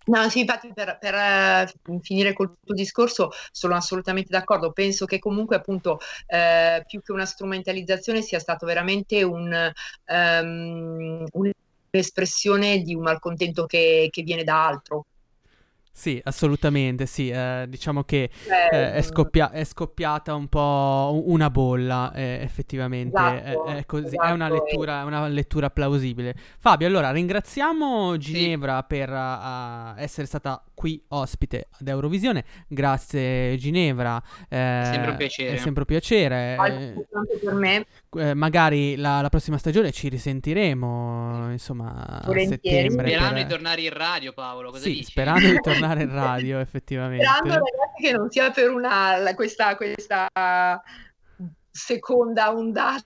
[0.06, 4.70] No, sì, infatti per, per uh, finire col tuo discorso sono assolutamente d'accordo.
[4.70, 5.98] Penso che comunque appunto
[6.28, 9.72] uh, più che una strumentalizzazione sia stato veramente un,
[10.06, 15.06] um, un'espressione di un malcontento che, che viene da altro.
[15.96, 17.30] Sì, assolutamente, sì.
[17.30, 18.28] Eh, diciamo che
[18.70, 23.16] eh, è, scoppia- è, scoppiata un po' una bolla, eh, effettivamente.
[23.16, 24.28] Esatto, è, è, così, esatto.
[24.28, 26.34] è una, lettura, una, lettura, plausibile.
[26.58, 28.84] Fabio, allora ringraziamo Ginevra sì.
[28.88, 32.44] per uh, essere stata qui ospite ad Eurovisione.
[32.68, 34.22] Grazie Ginevra.
[34.48, 35.54] è sempre un piacere.
[35.54, 36.56] È sempre un piacere.
[36.56, 37.06] Anche
[37.42, 37.86] per me.
[38.18, 43.08] Eh, magari la, la, prossima stagione ci risentiremo, insomma, a settembre.
[43.08, 43.42] Sperando per...
[43.42, 44.70] di tornare in radio, Paolo.
[44.70, 45.04] Cosa sì, dici?
[45.04, 47.24] sperando di tornare in radio, effettivamente.
[47.24, 50.28] Sperando, ragazzi, che non sia per una, questa, questa
[51.70, 53.04] seconda ondata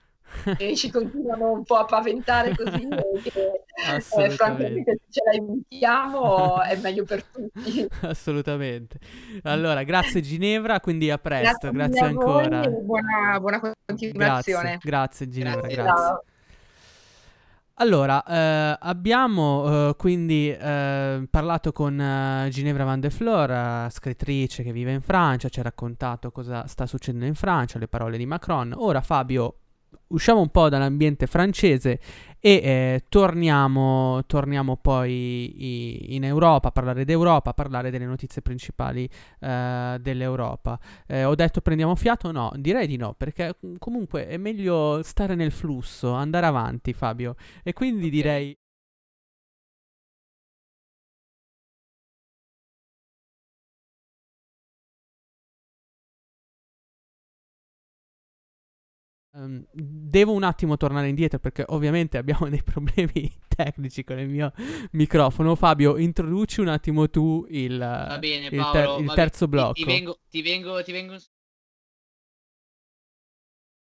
[0.57, 2.87] e ci continuano un po' a paventare così
[3.23, 3.63] che
[3.93, 7.87] eh, francamente se ce la invitiamo è meglio per tutti.
[8.01, 8.99] Assolutamente.
[9.43, 12.61] Allora grazie Ginevra quindi a presto grazie, grazie ancora.
[12.67, 14.77] buona, buona, continuazione.
[14.81, 16.29] Grazie, grazie Ginevra grazie, grazie.
[17.81, 24.71] Allora, eh, abbiamo eh, quindi eh, parlato con eh, Ginevra Van de Flor, scrittrice che
[24.71, 28.71] vive in Francia, ci ha raccontato cosa sta succedendo in Francia, le parole di Macron.
[28.77, 29.60] Ora Fabio
[30.11, 31.99] usciamo un po' dall'ambiente francese
[32.39, 39.07] e eh, torniamo, torniamo, poi in Europa a parlare d'Europa, a parlare delle notizie principali
[39.39, 40.79] eh, dell'Europa.
[41.05, 42.31] Eh, ho detto prendiamo fiato?
[42.31, 47.35] No, direi di no, perché comunque è meglio stare nel flusso, andare avanti Fabio.
[47.63, 48.57] E quindi direi
[59.41, 64.51] Um, devo un attimo tornare indietro perché ovviamente abbiamo dei problemi tecnici con il mio
[64.91, 65.55] microfono.
[65.55, 67.77] Fabio, introduci un attimo tu il,
[68.19, 69.73] bene, il, ter- il terzo blocco.
[69.73, 71.17] Ti, ti, vengo, ti, vengo, ti vengo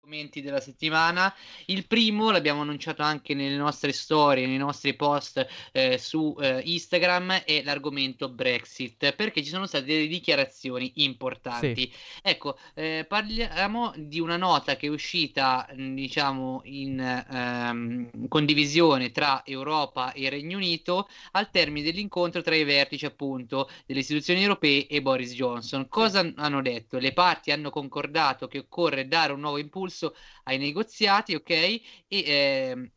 [0.08, 1.32] commenti della settimana.
[1.66, 7.42] Il primo l'abbiamo annunciato anche nelle nostre storie, nei nostri post eh, su eh, Instagram,
[7.44, 11.82] è l'argomento Brexit, perché ci sono state delle dichiarazioni importanti.
[11.82, 11.92] Sì.
[12.22, 20.12] Ecco, eh, parliamo di una nota che è uscita, diciamo, in ehm, condivisione tra Europa
[20.12, 25.34] e Regno Unito al termine dell'incontro tra i vertici, appunto, delle istituzioni europee e Boris
[25.34, 25.86] Johnson.
[25.86, 26.98] Cosa hanno detto?
[26.98, 29.96] Le parti hanno concordato che occorre dare un nuovo impulso
[30.44, 31.50] ai negoziati, ok?
[31.50, 32.90] E eh,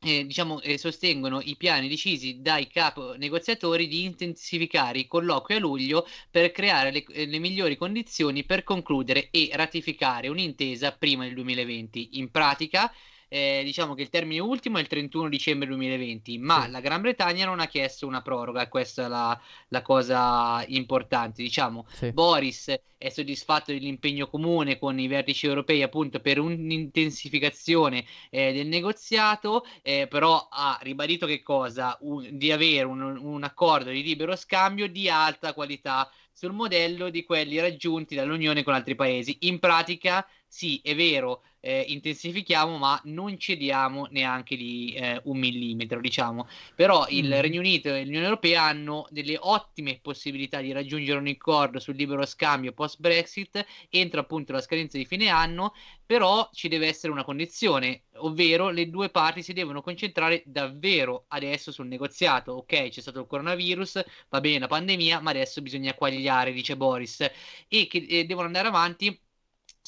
[0.00, 5.58] eh, diciamo, eh, sostengono i piani decisi dai capo negoziatori di intensificare i colloqui a
[5.58, 11.34] luglio per creare le, eh, le, migliori condizioni per concludere e ratificare un'intesa prima del
[11.34, 12.18] 2020.
[12.18, 12.92] In pratica,
[13.28, 16.70] eh, diciamo che il termine ultimo è il 31 dicembre 2020, ma sì.
[16.70, 21.42] la Gran Bretagna non ha chiesto una proroga, questa è la, la cosa importante.
[21.42, 22.12] Diciamo, sì.
[22.12, 29.64] Boris è soddisfatto dell'impegno comune con i vertici europei appunto per un'intensificazione eh, del negoziato,
[29.82, 31.96] eh, però ha ribadito che cosa?
[32.00, 37.24] Un, di avere un, un accordo di libero scambio di alta qualità sul modello di
[37.24, 39.38] quelli raggiunti dall'Unione con altri paesi.
[39.40, 46.00] In pratica, sì, è vero, eh, intensifichiamo, ma non cediamo neanche di eh, un millimetro,
[46.00, 46.48] diciamo.
[46.74, 47.40] Però il Mm.
[47.40, 52.24] Regno Unito e l'Unione Europea hanno delle ottime possibilità di raggiungere un accordo sul libero
[52.26, 55.74] scambio post-Brexit entro appunto la scadenza di fine anno,
[56.06, 61.70] però ci deve essere una condizione, ovvero le due parti si devono concentrare davvero adesso
[61.72, 62.52] sul negoziato.
[62.52, 67.20] Ok, c'è stato il coronavirus, va bene la pandemia, ma adesso bisogna quagliare, dice Boris,
[67.68, 69.18] e che eh, devono andare avanti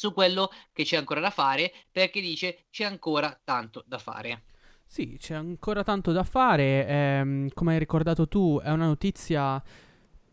[0.00, 4.44] su quello che c'è ancora da fare, perché dice c'è ancora tanto da fare.
[4.86, 6.86] Sì, c'è ancora tanto da fare.
[6.86, 9.62] ehm, come hai ricordato tu, è una notizia.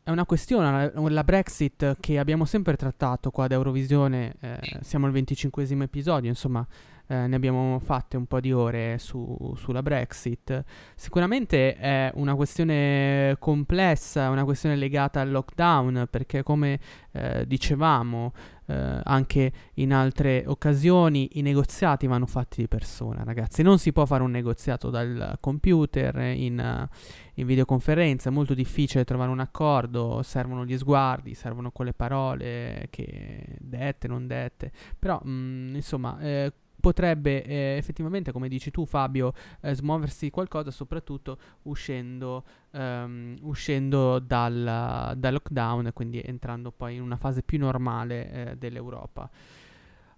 [0.01, 4.35] È una questione, la, la Brexit che abbiamo sempre trattato qua ad Eurovisione.
[4.39, 6.65] eh, siamo al 25 episodio, insomma,
[7.07, 10.63] eh, ne abbiamo fatte un po' di ore su- sulla Brexit.
[10.95, 16.79] Sicuramente è una questione complessa, una questione legata al lockdown, perché come
[17.13, 18.33] eh, dicevamo
[18.67, 23.63] eh, anche in altre occasioni, i negoziati vanno fatti di persona, ragazzi.
[23.63, 26.87] Non si può fare un negoziato dal computer in,
[27.35, 33.55] in videoconferenza, è molto difficile trovare un accordo, servono gli sguardi, servono quelle parole che
[33.59, 34.71] dette, non dette.
[34.99, 41.37] Però, mm, insomma, eh, potrebbe eh, effettivamente, come dici tu Fabio, eh, smuoversi qualcosa, soprattutto
[41.63, 48.31] uscendo, ehm, uscendo dal, dal lockdown e quindi entrando poi in una fase più normale
[48.31, 49.29] eh, dell'Europa.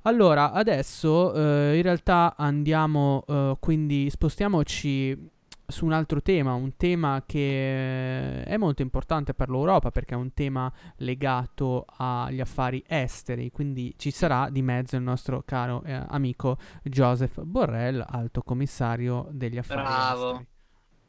[0.04, 5.30] Allora, adesso eh, in realtà andiamo, eh, quindi spostiamoci
[5.70, 10.34] su un altro tema, un tema che è molto importante per l'Europa perché è un
[10.34, 16.58] tema legato agli affari esteri, quindi ci sarà di mezzo il nostro caro eh, amico
[16.84, 20.32] Joseph Borrell, alto commissario degli affari Bravo.
[20.32, 20.48] esteri.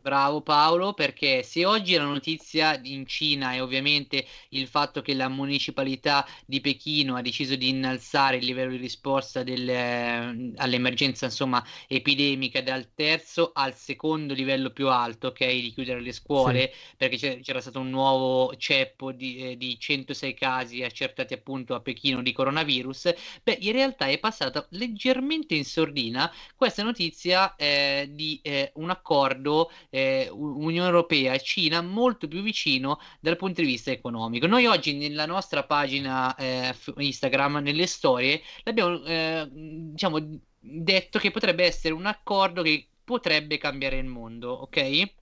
[0.02, 5.28] Bravo Paolo, perché se oggi la notizia in Cina è ovviamente il fatto che la
[5.28, 11.62] municipalità di Pechino ha deciso di innalzare il livello di risposta del, eh, all'emergenza insomma,
[11.86, 17.40] epidemica dal terzo al secondo livello più alto, ok, di chiudere le scuole, perché c'è-
[17.40, 22.32] c'era stato un nuovo ceppo di, eh, di 106 casi accertati appunto a Pechino di
[22.32, 28.88] coronavirus, beh, in realtà è passata leggermente in sordina questa notizia eh, di eh, un
[28.90, 34.46] accordo eh, Unione Europea e Cina molto più vicino dal punto di vista economico.
[34.46, 40.18] Noi oggi nella nostra pagina eh, Instagram, nelle storie, l'abbiamo eh, diciamo
[40.58, 45.12] detto che potrebbe essere un accordo che potrebbe cambiare il mondo, ok?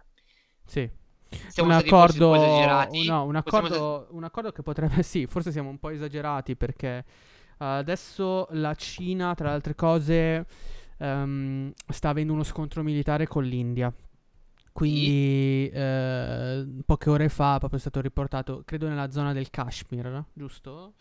[0.64, 0.88] Sì.
[1.48, 3.06] Siamo un un accordo, po' esagerati?
[3.06, 6.98] no, un Possiamo accordo, un accordo che potrebbe, sì, forse siamo un po' esagerati perché
[6.98, 7.04] eh,
[7.58, 10.46] adesso la Cina, tra le altre cose,
[10.98, 13.92] ehm, sta avendo uno scontro militare con l'India.
[14.78, 20.94] Quindi eh, poche ore fa proprio è stato riportato, credo nella zona del Kashmir, giusto?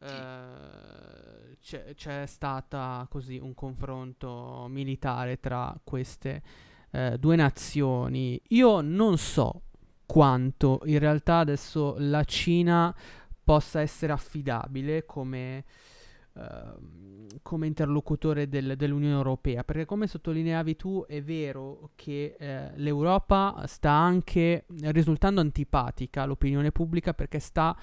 [0.00, 6.42] Eh, c'è, c'è stata così un confronto militare tra queste
[6.90, 8.40] eh, due nazioni.
[8.48, 9.62] Io non so
[10.06, 12.92] quanto in realtà adesso la Cina
[13.44, 15.64] possa essere affidabile come,
[17.42, 23.90] come interlocutore del- dell'Unione Europea, perché come sottolineavi tu è vero che eh, l'Europa sta
[23.90, 27.76] anche risultando antipatica all'opinione pubblica perché sta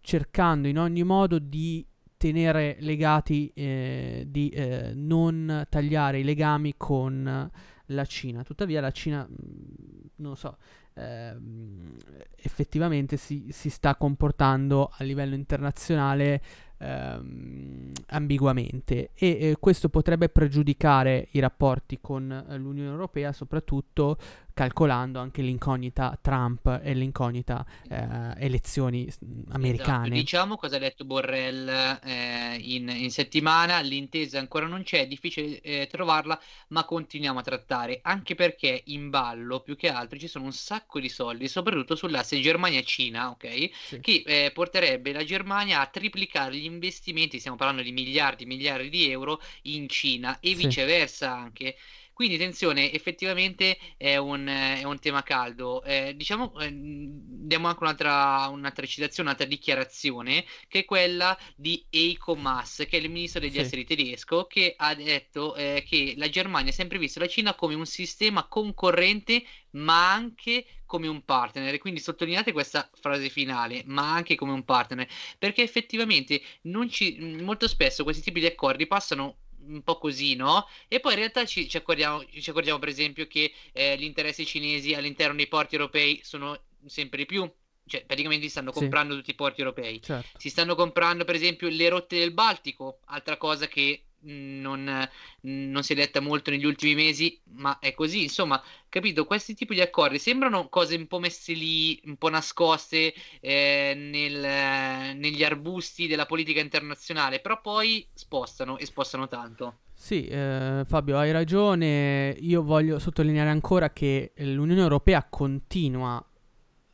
[0.00, 1.86] cercando in ogni modo di
[2.16, 7.50] tenere legati, eh, di eh, non tagliare i legami con
[7.86, 8.42] la Cina.
[8.42, 10.56] Tuttavia la Cina, mh, non so,
[10.94, 11.96] ehm,
[12.36, 16.42] effettivamente si, si sta comportando a livello internazionale
[16.78, 19.10] ehm, ambiguamente.
[19.14, 24.16] E eh, questo potrebbe pregiudicare i rapporti con eh, l'Unione Europea, soprattutto
[24.58, 30.08] calcolando anche l'incognita Trump e l'incognita eh, elezioni Esatto, americane.
[30.10, 31.68] diciamo cosa ha detto Borrell
[32.02, 37.42] eh, in, in settimana, l'intesa ancora non c'è, è difficile eh, trovarla, ma continuiamo a
[37.42, 41.94] trattare, anche perché in ballo più che altro ci sono un sacco di soldi, soprattutto
[41.94, 43.70] sull'asse Germania-Cina, ok?
[43.84, 44.00] Sì.
[44.00, 48.88] Che eh, porterebbe la Germania a triplicare gli investimenti, stiamo parlando di miliardi e miliardi
[48.88, 50.56] di euro in Cina e Sì.
[50.56, 51.76] viceversa anche.
[52.18, 55.84] Quindi attenzione, effettivamente è un, è un tema caldo.
[55.84, 62.34] Eh, diciamo, eh, diamo anche un'altra, un'altra citazione, un'altra dichiarazione, che è quella di Eiko
[62.34, 63.60] Maas, che è il ministro degli Sì.
[63.60, 67.74] esteri tedesco, che ha detto eh, che la Germania ha sempre visto la Cina come
[67.74, 71.78] un sistema concorrente, ma anche come un partner.
[71.78, 75.06] Quindi sottolineate questa frase finale, ma anche come un partner,
[75.38, 79.36] perché effettivamente non ci, molto spesso questi tipi di accordi passano
[79.68, 80.66] un po' così, no?
[80.88, 84.44] E poi in realtà ci, ci accordiamo, ci accorgiamo, per esempio, che eh, gli interessi
[84.46, 87.50] cinesi all'interno dei porti europei sono sempre di più.
[87.84, 88.78] Cioè, praticamente si stanno Sì.
[88.80, 90.02] comprando tutti i porti europei.
[90.02, 90.38] Certo.
[90.38, 95.08] Si stanno comprando, per esempio, le rotte del Baltico, altra cosa che non,
[95.40, 98.22] non si è letta molto negli ultimi mesi, ma è così.
[98.22, 99.24] Insomma, capito?
[99.24, 105.16] Questi tipi di accordi sembrano cose un po' messe lì, un po' nascoste eh, nel-
[105.16, 109.78] negli arbusti della politica internazionale, però poi spostano e spostano tanto.
[109.94, 112.36] Sì, eh, Fabio, hai ragione.
[112.38, 116.24] Io voglio sottolineare ancora che l'Unione Europea continua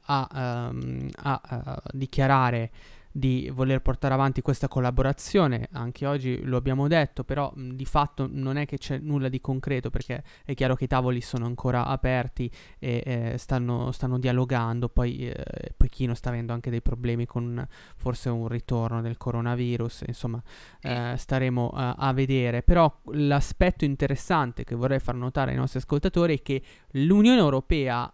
[0.06, 0.28] a,
[0.70, 2.70] ehm, a, eh, dichiarare
[3.16, 5.68] di voler portare avanti questa collaborazione.
[5.70, 9.40] Anche oggi lo abbiamo detto, però mh, di fatto non è che c'è nulla di
[9.40, 12.50] concreto perché è chiaro che i tavoli sono ancora aperti
[12.80, 14.88] e eh, stanno, stanno dialogando.
[14.88, 15.44] Poi eh,
[15.76, 17.64] Pechino sta avendo anche dei problemi con
[17.94, 20.02] forse un ritorno del coronavirus.
[20.08, 20.42] Insomma,
[20.80, 22.64] eh, staremo a vedere.
[22.64, 26.60] Però l'aspetto interessante che vorrei far notare ai nostri ascoltatori è che
[26.92, 28.12] l'Unione Europea,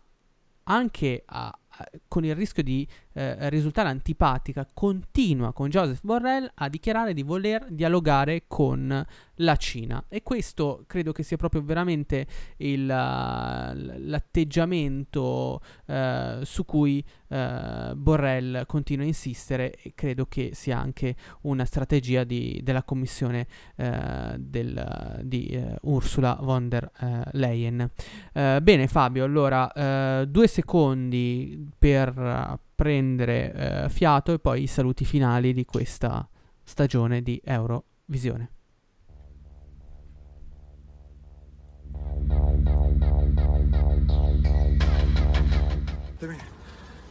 [0.64, 6.68] anche a- a- con il rischio di eh, risultare antipatica, continua con Joseph Borrell a
[6.68, 9.04] dichiarare di voler dialogare con
[9.34, 10.04] la Cina.
[10.08, 12.26] E questo credo che sia proprio veramente
[12.58, 21.16] il, l'atteggiamento uh, su cui uh, Borrell continua a insistere e credo che sia anche
[21.42, 23.46] una strategia di- della commissione
[23.76, 27.90] uh, del- di uh, Ursula von der uh, Leyen.
[28.32, 35.66] Bene Fabio, allora due secondi per prendere uh, fiato e poi i saluti finali di
[35.66, 36.26] questa
[36.64, 38.52] stagione di Eurovisione.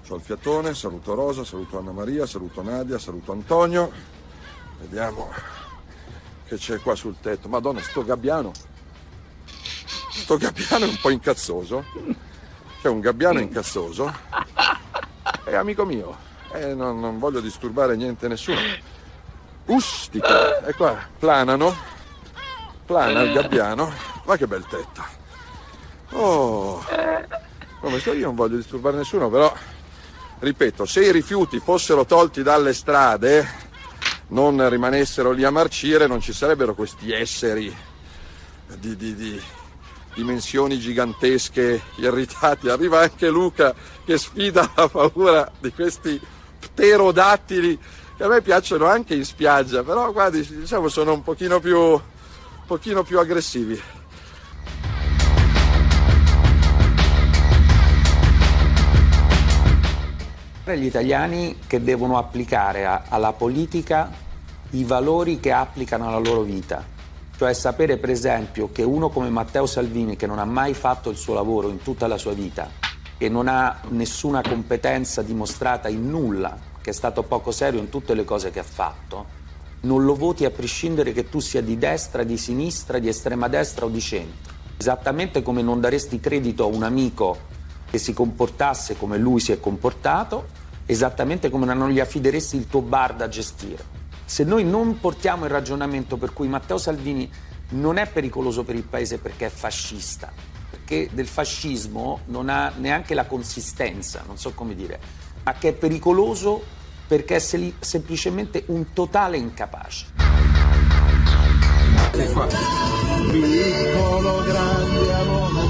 [0.07, 3.91] C'ho il fiatone, saluto Rosa, saluto Anna Maria, saluto Nadia, saluto Antonio.
[4.79, 5.29] Vediamo
[6.45, 7.47] che c'è qua sul tetto.
[7.47, 8.53] Madonna, sto gabbiano.
[10.09, 11.85] Sto gabbiano è un po' incazzoso.
[12.81, 14.11] C'è un gabbiano incazzoso.
[15.49, 16.15] È amico mio.
[16.51, 18.59] E non, non voglio disturbare niente nessuno.
[19.65, 20.63] Ustica.
[20.63, 21.75] E qua planano.
[22.85, 23.91] Plana il gabbiano.
[24.25, 25.03] Ma che bel tetto.
[26.11, 26.85] Oh.
[27.79, 29.51] Come sto io non voglio disturbare nessuno, però
[30.37, 33.47] ripeto, se i rifiuti fossero tolti dalle strade,
[34.27, 37.75] non rimanessero lì a marcire, non ci sarebbero questi esseri
[38.77, 39.41] di, di- di
[40.19, 42.69] dimensioni gigantesche, irritati.
[42.69, 43.73] Arriva anche Luca
[44.05, 46.19] che sfida la paura di questi
[46.59, 47.79] pterodattili
[48.17, 52.01] che a me piacciono anche in spiaggia, però qua diciamo sono un pochino più, un
[52.67, 53.81] pochino più aggressivi.
[60.71, 64.11] gli italiani che devono applicare alla politica
[64.71, 66.98] i valori che applicano alla loro vita.
[67.39, 71.15] Cioè sapere per esempio che uno come Matteo Salvini che non ha mai fatto il
[71.15, 72.69] suo lavoro in tutta la sua vita
[73.17, 78.13] e non ha nessuna competenza dimostrata in nulla, che è stato poco serio in tutte
[78.13, 79.25] le cose che ha fatto,
[79.83, 83.85] non lo voti a prescindere che tu sia di destra, di sinistra, di estrema destra
[83.85, 84.51] o di centro.
[84.75, 87.37] Esattamente come non daresti credito a un amico
[87.89, 90.47] che si comportasse come lui si è comportato,
[90.85, 93.98] esattamente come non gli affideresti il tuo bar da gestire.
[94.29, 97.27] Se noi non portiamo il ragionamento per cui Matteo Salvini
[97.69, 100.31] non è pericoloso per il paese perché è fascista,
[100.69, 104.99] perché del fascismo non ha neanche la consistenza, non so come dire,
[105.43, 106.63] ma che è pericoloso
[107.07, 110.05] perché è seli- semplicemente un totale incapace.
[113.31, 115.68] Piccolo grande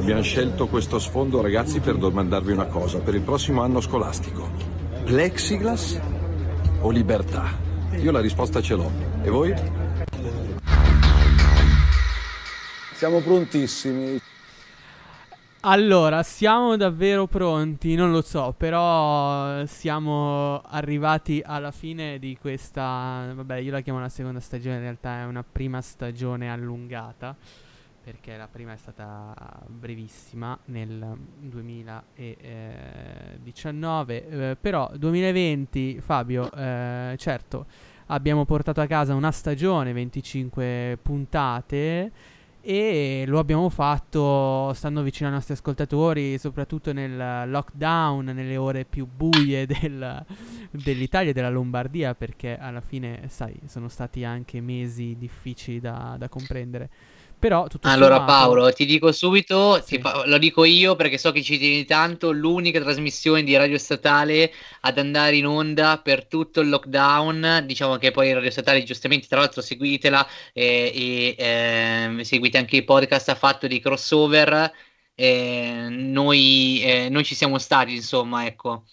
[0.00, 3.00] Abbiamo scelto questo sfondo, ragazzi, per domandarvi una cosa.
[3.00, 4.50] Per il prossimo anno scolastico,
[5.04, 6.00] plexiglass
[6.80, 7.50] o libertà?
[8.00, 8.90] Io la risposta ce l'ho.
[9.22, 9.54] E voi?
[12.94, 14.18] Siamo prontissimi.
[15.60, 17.94] Allora, siamo davvero pronti?
[17.94, 23.30] Non lo so, però siamo arrivati alla fine di questa...
[23.34, 27.36] Vabbè, io la chiamo la seconda stagione, in realtà è una prima stagione allungata,
[28.10, 37.66] perché la prima è stata brevissima nel 2019, eh, però 2020, Fabio, eh, certo,
[38.06, 42.10] abbiamo portato a casa una stagione, 25 puntate
[42.60, 49.06] e lo abbiamo fatto stando vicino ai nostri ascoltatori, soprattutto nel lockdown, nelle ore più
[49.06, 50.26] buie del-
[50.72, 56.28] dell'Italia e della Lombardia, perché alla fine, sai, sono stati anche mesi difficili da, da
[56.28, 56.90] comprendere
[57.40, 59.96] Però tutto Allora sommato- Paolo, ti dico subito, Sì.
[59.96, 63.78] ti fa- lo dico io perché so che ci tieni tanto, l'unica trasmissione di Radio
[63.78, 64.52] Statale
[64.82, 69.38] ad andare in onda per tutto il lockdown, diciamo che poi Radio Statale giustamente, tra
[69.40, 74.70] l'altro seguitela eh, e ehm, seguite anche i podcast, ha fatto dei crossover,
[75.14, 78.84] eh, noi, eh, noi ci siamo stati insomma, ecco.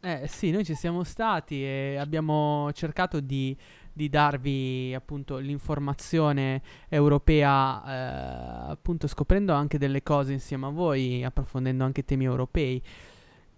[0.00, 3.54] Eh sì, noi ci siamo stati e abbiamo cercato di,
[3.96, 6.60] di darvi appunto l'informazione
[6.90, 12.82] europea, eh, appunto scoprendo anche delle cose insieme a voi, approfondendo anche temi europei.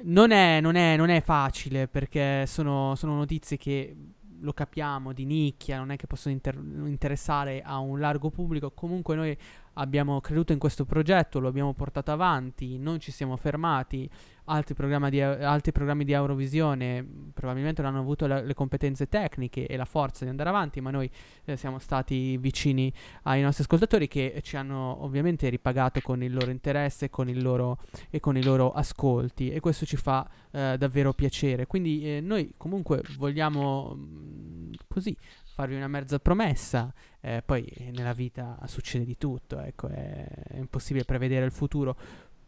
[0.04, 3.96] Non è, non è- non è facile perché sono, sono notizie che
[4.40, 6.54] lo capiamo di nicchia, non è che possono inter-
[6.86, 8.70] interessare a un largo pubblico.
[8.70, 9.36] Comunque noi
[9.74, 14.08] abbiamo creduto in questo progetto, lo abbiamo portato avanti, non ci siamo fermati.
[14.50, 14.74] Altri,
[15.10, 19.84] di- altri programmi di Eurovisione probabilmente non hanno avuto la- le competenze tecniche e la
[19.84, 21.10] forza di andare avanti, ma noi
[21.44, 22.92] eh, siamo stati vicini
[23.24, 27.78] ai nostri ascoltatori che ci hanno ovviamente ripagato con il loro interesse con, il loro,
[28.10, 31.66] e con i loro ascolti e questo ci fa eh, davvero piacere.
[31.66, 35.16] Quindi eh, noi comunque vogliamo mh, così
[35.54, 41.04] farvi una mezza promessa, eh, poi nella vita succede di tutto, ecco, è, è impossibile
[41.04, 41.96] prevedere il futuro.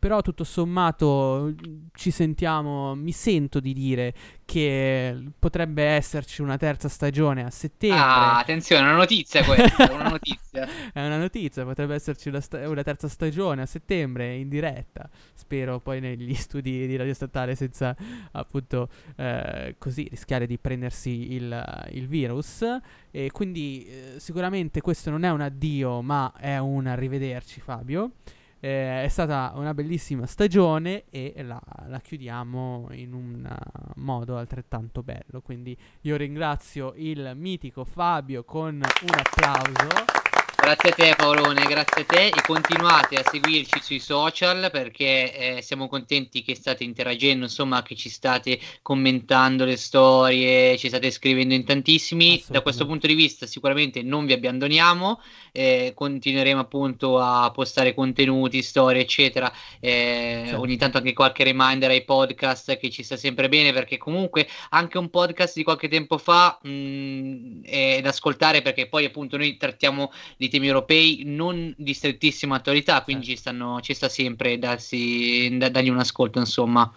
[0.01, 1.55] Però tutto sommato
[1.93, 4.15] ci sentiamo, mi sento di dire
[4.47, 7.99] che potrebbe esserci una terza stagione a settembre.
[7.99, 10.67] Ah, attenzione, è una notizia questa, è una notizia.
[10.91, 15.07] È una notizia, potrebbe esserci una, sta- una terza stagione a settembre in diretta.
[15.35, 17.95] Spero poi negli studi di Radio Statale senza
[18.33, 22.65] appunto eh, così rischiare di prendersi il, il virus.
[23.11, 28.13] E quindi eh, sicuramente questo non è un addio, ma è un arrivederci, Fabio.
[28.63, 35.03] Eh, è stata una bellissima stagione e la, la chiudiamo in un uh, modo altrettanto
[35.03, 35.41] bello.
[35.41, 40.30] Quindi io ringrazio il mitico Fabio con un applauso.
[40.63, 45.63] Grazie a te Paolone, grazie a te e continuate a seguirci sui social perché eh,
[45.63, 51.55] siamo contenti che state interagendo, insomma che ci state commentando le storie, ci state scrivendo
[51.55, 52.43] in tantissimi.
[52.47, 55.21] Da questo punto di vista sicuramente non vi abbandoniamo,
[55.51, 59.51] eh, continueremo appunto a postare contenuti, storie eccetera,
[59.81, 60.61] eh, Certo.
[60.61, 64.99] ogni tanto anche qualche reminder ai podcast che ci sta sempre bene perché comunque anche
[64.99, 70.13] un podcast di qualche tempo fa mh, è da ascoltare perché poi appunto noi trattiamo
[70.37, 75.69] di temi europei non di strettissima attualità, quindi ci, stanno, ci sta sempre darsi, da-
[75.69, 76.93] dargli un ascolto, insomma.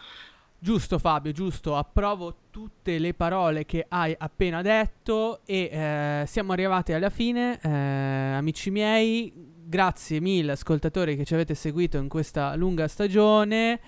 [0.57, 6.93] Giusto Fabio, giusto, approvo tutte le parole che hai appena detto e eh, siamo arrivati
[6.93, 12.87] alla fine, eh, amici miei, grazie mille ascoltatori che ci avete seguito in questa lunga
[12.87, 13.79] stagione.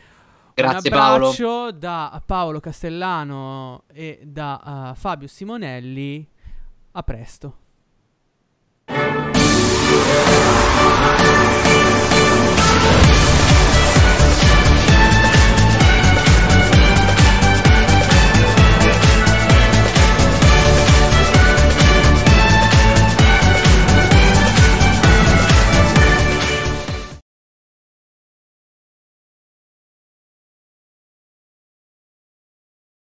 [0.53, 1.25] Grazie, Un Paolo.
[1.27, 6.27] abbraccio da Paolo Castellano e da eh, Fabio Simonelli,
[6.91, 7.57] a presto.